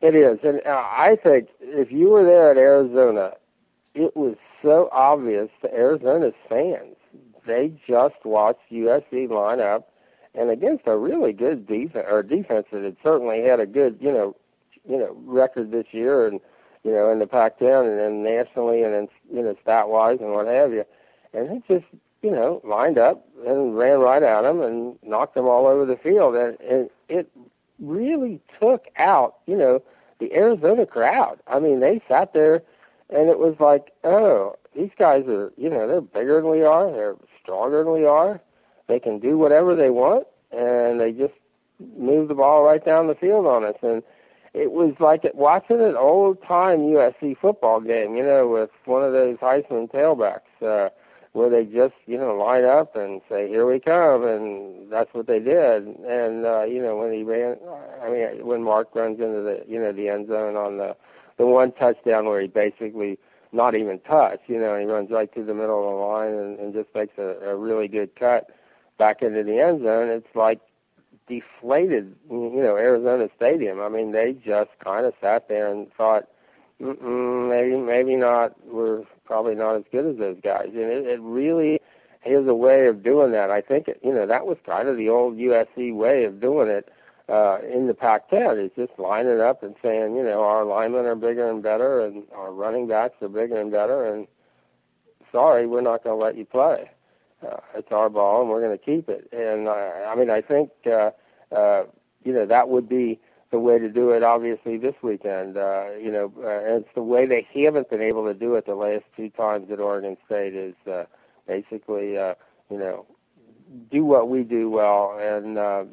[0.00, 3.32] It is, and uh, I think if you were there at Arizona
[3.94, 6.96] it was so obvious to Arizona's fans.
[7.46, 9.92] They just watched USC line up,
[10.34, 14.12] and against a really good defense or defense that had certainly had a good, you
[14.12, 14.34] know,
[14.88, 16.40] you know, record this year, and
[16.84, 20.46] you know, in the Pac-10 and then nationally and then you know stat-wise and what
[20.46, 20.84] have you.
[21.32, 21.86] And he just
[22.22, 25.96] you know lined up and ran right at them and knocked them all over the
[25.96, 26.36] field.
[26.36, 27.30] And, and it
[27.80, 29.82] really took out you know
[30.18, 31.40] the Arizona crowd.
[31.46, 32.62] I mean, they sat there
[33.10, 36.90] and it was like, oh, these guys are you know they're bigger than we are,
[36.90, 38.40] they're stronger than we are.
[38.86, 41.32] They can do whatever they want, and they just
[41.96, 43.76] move the ball right down the field on us.
[43.82, 44.02] And
[44.54, 49.12] it was like watching an old time USC football game, you know, with one of
[49.12, 50.90] those Heisman tailbacks, uh,
[51.32, 55.26] where they just, you know, line up and say, "Here we come," and that's what
[55.26, 55.86] they did.
[55.86, 57.56] And uh, you know, when he ran,
[58.00, 60.96] I mean, when Marc runs into the, you know, the end zone on the
[61.36, 63.18] the one touchdown where he basically
[63.50, 66.58] not even touched, you know, he runs right through the middle of the line and,
[66.60, 68.50] and just makes a, a really good cut
[68.98, 70.08] back into the end zone.
[70.08, 70.60] It's like
[71.26, 73.80] deflated, you know, Arizona Stadium.
[73.80, 76.28] I mean, they just kind of sat there and thought,
[76.80, 78.54] Mm-mm, maybe, maybe not.
[78.66, 81.80] We're probably not as good as those guys, and it, it really
[82.26, 83.50] is a way of doing that.
[83.50, 86.68] I think, it, you know, that was kind of the old USC way of doing
[86.68, 86.90] it
[87.28, 88.64] uh, in the Pac-10.
[88.64, 92.24] Is just lining up and saying, you know, our linemen are bigger and better, and
[92.34, 94.26] our running backs are bigger and better, and
[95.30, 96.90] sorry, we're not going to let you play
[97.44, 99.28] uh, it's our ball and we're going to keep it.
[99.32, 99.72] And uh,
[100.08, 101.10] I mean, I think uh,
[101.54, 101.84] uh,
[102.24, 103.20] you know that would be
[103.50, 104.22] the way to do it.
[104.22, 108.34] Obviously, this weekend, uh, you know, uh, it's the way they haven't been able to
[108.34, 111.04] do it the last two times at Oregon State is uh,
[111.46, 112.34] basically, uh,
[112.68, 113.06] you know,
[113.90, 115.84] do what we do well and uh,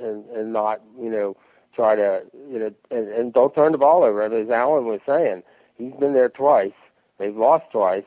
[0.00, 1.36] and and not, you know,
[1.74, 4.22] try to, you know, and, and don't turn the ball over.
[4.22, 5.42] As Allen was saying,
[5.76, 6.72] he's been there twice.
[7.18, 8.04] They've lost twice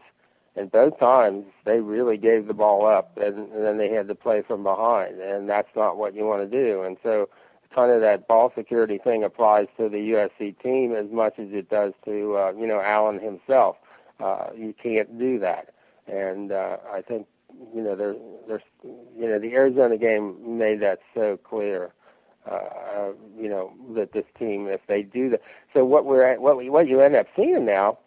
[0.56, 4.16] and both times they really gave the ball up and, and then they had to
[4.16, 6.84] play from behind and that's not what you want to do.
[6.84, 7.30] And so
[7.74, 11.70] kind of that ball security thing applies to the USC team as much as it
[11.70, 13.78] does to uh, you know Allen himself.
[14.20, 15.74] Uh, you can't do that.
[16.08, 17.28] And uh, I think
[17.74, 21.94] you know there's there's you know the Arizona game made that so clear
[22.50, 25.42] uh, you know that this team if they do that.
[25.74, 27.98] So what we're at, what we, what you end up seeing now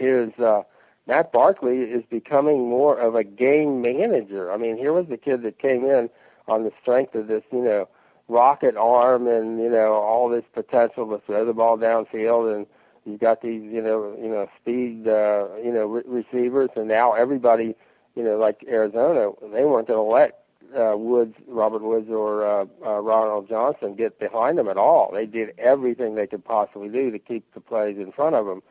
[0.00, 0.62] is uh
[1.06, 4.50] Matt Barkley is becoming more of a game manager.
[4.50, 6.08] I mean, here was the kid that came in
[6.48, 7.88] on the strength of this, you know,
[8.28, 12.66] rocket arm and you know all this potential to throw the ball downfield, and
[13.04, 17.12] you've got these, you know, you know, speed, uh, you know, re- receivers, and now
[17.12, 17.74] everybody,
[18.14, 20.44] you know, like Arizona, they weren't going to let
[20.74, 25.10] uh, Woods, Robert Woods, or uh, uh, Ronald Johnson get behind them at all.
[25.12, 28.62] They did everything they could possibly do to keep the plays in front of them.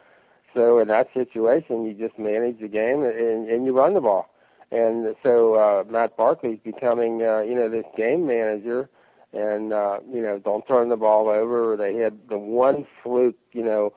[0.54, 4.30] So in that situation, you just manage the game and, and you run the ball.
[4.72, 8.89] And so uh, Matt Barkley's becoming, uh, you know, this game manager,
[9.32, 11.78] and uh, you know, don't turn the ball over.
[11.78, 13.93] They had the one fluke, you know,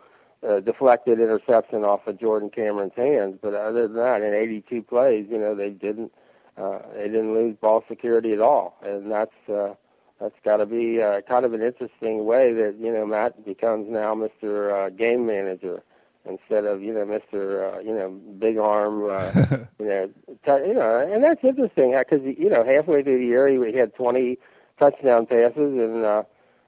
[0.47, 5.27] uh, deflected interception off of Jordan Cameron's hands, but other than that, in 82 plays,
[5.31, 6.13] you know, they didn't,
[6.59, 9.49] uh, they didn't lose ball security at all, and that's.
[9.49, 9.75] Uh,
[10.19, 13.87] that's got to be uh, kind of an interesting way that you know Matt becomes
[13.91, 14.87] now Mr.
[14.87, 15.83] Uh, game Manager
[16.29, 17.75] instead of you know Mr.
[17.75, 19.33] Uh, you know big arm uh,
[19.79, 20.07] you know
[20.45, 23.95] t- you know and that's interesting because you know halfway through the year he had
[23.95, 24.39] 20
[24.79, 26.23] touchdown passes and uh,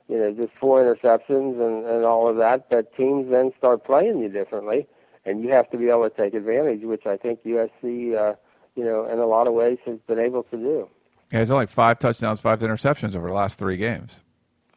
[0.09, 4.21] you know just four interceptions and and all of that but teams then start playing
[4.21, 4.87] you differently
[5.25, 8.35] and you have to be able to take advantage which I think USC uh,
[8.75, 10.89] you know in a lot of ways has been able to do.
[11.33, 14.21] Yeah, it's only five touchdowns, five interceptions over the last three games.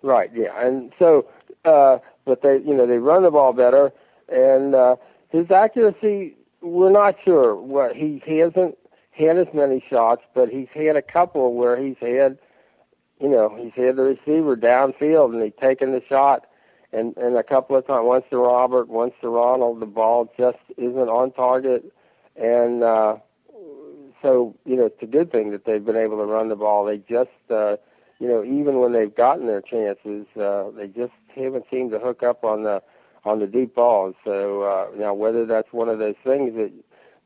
[0.04, 0.30] Right.
[0.34, 1.28] Yeah, and so
[1.64, 3.94] uh, but they you know they run the ball better
[4.32, 4.96] and uh,
[5.30, 7.56] his accuracy, we're not sure.
[7.56, 8.78] What he, hasn't
[9.12, 12.38] had as many shots, but he's had a couple where he's had,
[13.20, 16.48] you know, he's had the receiver downfield and he's taken the shot,
[16.94, 20.60] and and a couple of times, once to Robert, once to Ronald, the ball just
[20.78, 21.92] isn't on target,
[22.36, 23.18] and uh,
[24.22, 26.86] so you know it's a good thing that they've been able to run the ball.
[26.86, 27.78] They just, uh,
[28.20, 32.24] you know, even when they've gotten their chances, uh, they just haven't seemed to hook
[32.24, 32.82] up on the
[33.24, 34.16] on the deep balls.
[34.24, 36.72] So uh, now, whether that's one of those things that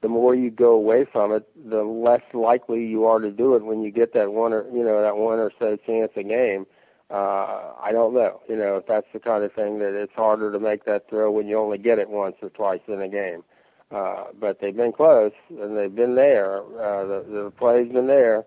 [0.01, 3.63] the more you go away from it, the less likely you are to do it
[3.63, 6.65] when you get that one or you know that one or so chance a game.
[7.09, 8.41] Uh, I don't know.
[8.49, 11.31] You know, if that's the kind of thing that it's harder to make that throw
[11.31, 13.43] when you only get it once or twice in a game.
[13.91, 16.57] Uh, but they've been close and they've been there.
[16.61, 18.43] Uh, the, the play's been there,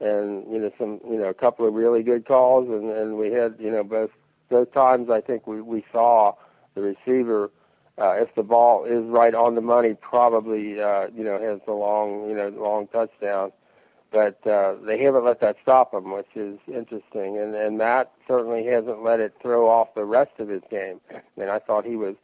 [0.00, 3.30] and you know some you know a couple of really good calls, and, and we
[3.30, 4.10] had you know both
[4.48, 6.34] both times I think we we saw
[6.78, 7.50] the receiver,
[7.98, 11.72] uh, if the ball is right on the money, probably uh, you know has the
[11.72, 13.52] long you know long touchdown.
[14.10, 17.38] But uh, they haven't let that stop him, which is interesting.
[17.38, 21.00] And and Matt certainly hasn't let it throw off the rest of his game.
[21.10, 22.14] I mean, I thought he was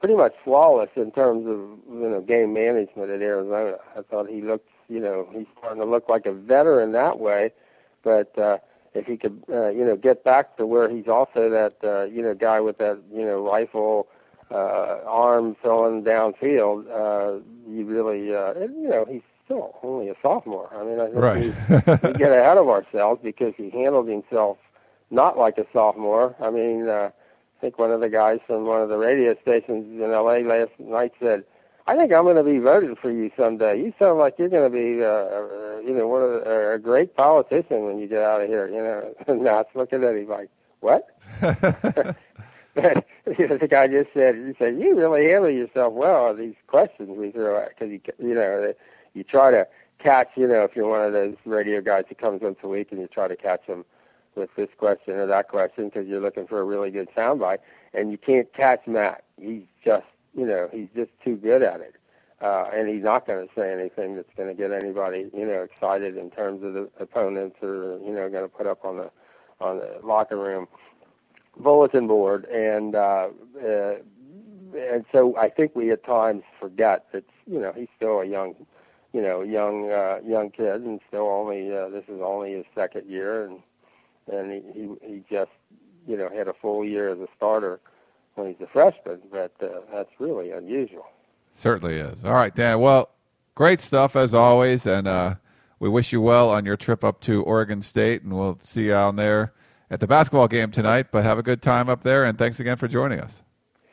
[0.00, 1.58] pretty much flawless in terms of
[1.94, 3.76] you know game management at Arizona.
[3.96, 7.52] I thought he looked, you know, he's starting to look like a veteran that way,
[8.02, 8.58] but uh,
[8.98, 12.22] if he could, uh, you know, get back to where he's also that, uh, you
[12.22, 14.08] know, guy with that, you know, rifle
[14.50, 20.68] uh, arm throwing downfield, uh, you really, uh, you know, he's still only a sophomore.
[20.74, 21.34] I mean, I think Right.
[21.34, 21.56] we,
[22.02, 24.58] we get ahead of ourselves because he handled himself
[25.10, 26.34] not like a sophomore.
[26.40, 30.00] I mean, uh, I think one of the guys from one of the radio stations
[30.00, 31.44] in LA last night said,
[31.88, 33.80] "I think I'm going to be voting for you someday.
[33.82, 36.74] You sound like you're going to be, uh, uh, you know, one of the, uh,
[36.74, 40.28] a great politician when you get out of here." You know, Matt's looking at him
[40.28, 41.08] like, "What?"
[41.40, 42.16] but
[43.38, 46.56] you know, the guy just said, "He said you really handle yourself well on these
[46.66, 48.74] questions we throw at because you, you know,
[49.14, 49.66] you try to
[49.98, 52.92] catch, you know, if you're one of those radio guys who comes once a week
[52.92, 53.84] and you try to catch them."
[54.38, 57.58] with this question or that question because you're looking for a really good soundbite,
[57.92, 59.24] and you can't catch Matt.
[59.38, 60.06] He's just,
[60.38, 61.96] you know, he's just too good at it,
[62.40, 65.62] uh, and he's not going to say anything that's going to get anybody, you know,
[65.62, 69.10] excited in terms of the opponents or you know going to put up on the
[69.60, 70.68] on the locker room
[71.58, 73.28] bulletin board, and uh,
[73.62, 73.94] uh,
[74.76, 78.54] and so I think we at times forget that you know he's still a young
[79.12, 83.08] you know, young uh, young kid, and still only uh, this is only his second
[83.08, 83.60] year, and
[84.30, 85.50] and he, he he just
[86.06, 87.80] you know had a full year as a starter
[88.38, 91.06] when he's a freshman, but uh, that's really unusual.
[91.52, 92.24] Certainly is.
[92.24, 92.80] All right, Dan.
[92.80, 93.10] Well,
[93.54, 95.34] great stuff as always, and uh,
[95.80, 98.90] we wish you well on your trip up to Oregon State, and we'll see you
[98.90, 99.52] down there
[99.90, 101.08] at the basketball game tonight.
[101.10, 103.42] But have a good time up there, and thanks again for joining us.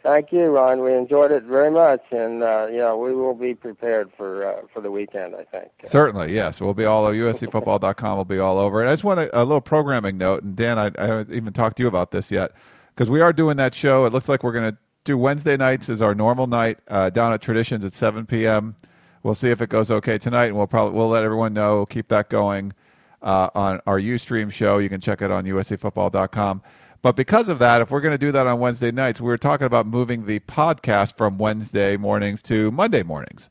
[0.03, 0.81] Thank you, Ron.
[0.81, 4.79] We enjoyed it very much, and uh, know we will be prepared for uh, for
[4.79, 5.33] the weekend.
[5.33, 5.71] I think.
[5.83, 6.61] Certainly, yes.
[6.61, 8.15] We'll be all over USCFootball.com.
[8.15, 8.81] We'll be all over.
[8.81, 10.43] And I just want a, a little programming note.
[10.43, 12.51] And Dan, I, I haven't even talked to you about this yet
[12.95, 14.05] because we are doing that show.
[14.05, 17.33] It looks like we're going to do Wednesday nights as our normal night uh, down
[17.33, 18.75] at Traditions at 7 p.m.
[19.23, 21.77] We'll see if it goes okay tonight, and we'll probably we'll let everyone know.
[21.77, 22.73] We'll keep that going
[23.21, 24.77] uh, on our UStream show.
[24.77, 26.61] You can check it on USCFootball.com.
[27.01, 29.37] But because of that, if we're going to do that on Wednesday nights, we were
[29.37, 33.49] talking about moving the podcast from Wednesday mornings to Monday mornings.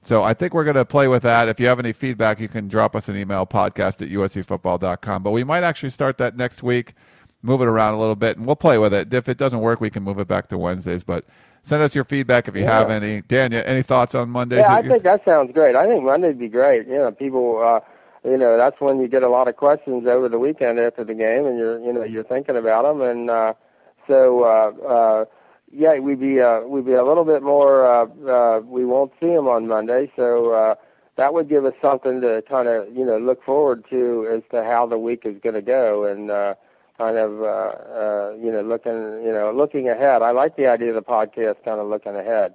[0.00, 1.48] So I think we're going to play with that.
[1.48, 5.22] If you have any feedback, you can drop us an email, podcast at uscfootball.com.
[5.22, 6.94] But we might actually start that next week,
[7.44, 9.12] move it around a little bit, and we'll play with it.
[9.12, 11.04] If it doesn't work, we can move it back to Wednesdays.
[11.04, 11.24] But
[11.62, 12.78] send us your feedback if you Yeah.
[12.78, 13.22] have any.
[13.22, 14.60] Dan, any thoughts on Mondays?
[14.60, 15.76] Yeah, I think that sounds great.
[15.76, 16.86] I think Monday'd be great.
[16.88, 17.80] You know, people, uh,
[18.28, 21.14] you know, that's when you get a lot of questions over the weekend after the
[21.14, 23.54] game, and you're, you know, you're thinking about them, and uh,
[24.08, 24.42] so.
[24.44, 25.24] Uh, uh,
[25.76, 27.84] yeah, we'd be uh, we'd be a little bit more.
[27.84, 30.74] Uh, uh, we won't see them on Monday, so uh,
[31.16, 34.62] that would give us something to kind of you know look forward to as to
[34.62, 36.54] how the week is going to go, and uh,
[36.98, 40.22] kind of uh, uh, you know looking you know looking ahead.
[40.22, 42.54] I like the idea of the podcast, kind of looking ahead.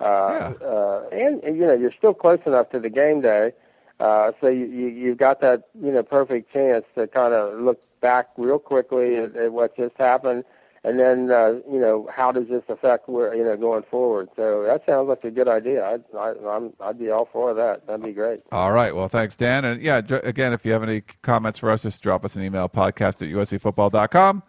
[0.00, 3.52] Uh, uh, and, and you know you're still close enough to the game day,
[4.00, 7.80] uh, so you, you you've got that you know perfect chance to kind of look
[8.00, 10.44] back real quickly at, at what just happened
[10.86, 14.28] and then uh, you know how does this affect where you know going forward?
[14.36, 15.84] So that sounds like a good idea.
[15.84, 17.88] I'd I, I'm, I'd be all for that.
[17.88, 18.42] That'd be great.
[18.52, 18.94] All right.
[18.94, 19.64] Well, thanks, Dan.
[19.64, 22.68] And yeah, again, if you have any comments for us, just drop us an email,
[22.68, 24.44] podcast at uscfootball.com.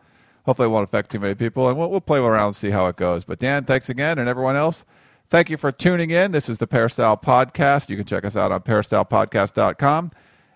[0.46, 2.86] Hopefully, it won't affect too many people, and we'll, we'll play around and see how
[2.86, 3.26] it goes.
[3.26, 4.86] But Dan, thanks again, and everyone else,
[5.30, 6.32] thank you for tuning in.
[6.32, 7.90] This is the Peristyle Podcast.
[7.90, 10.12] You can check us out on peristylepodcast.com,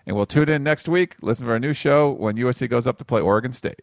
[0.06, 1.16] and we'll tune in next week.
[1.22, 3.82] Listen for a new show when USC goes up to play Oregon State.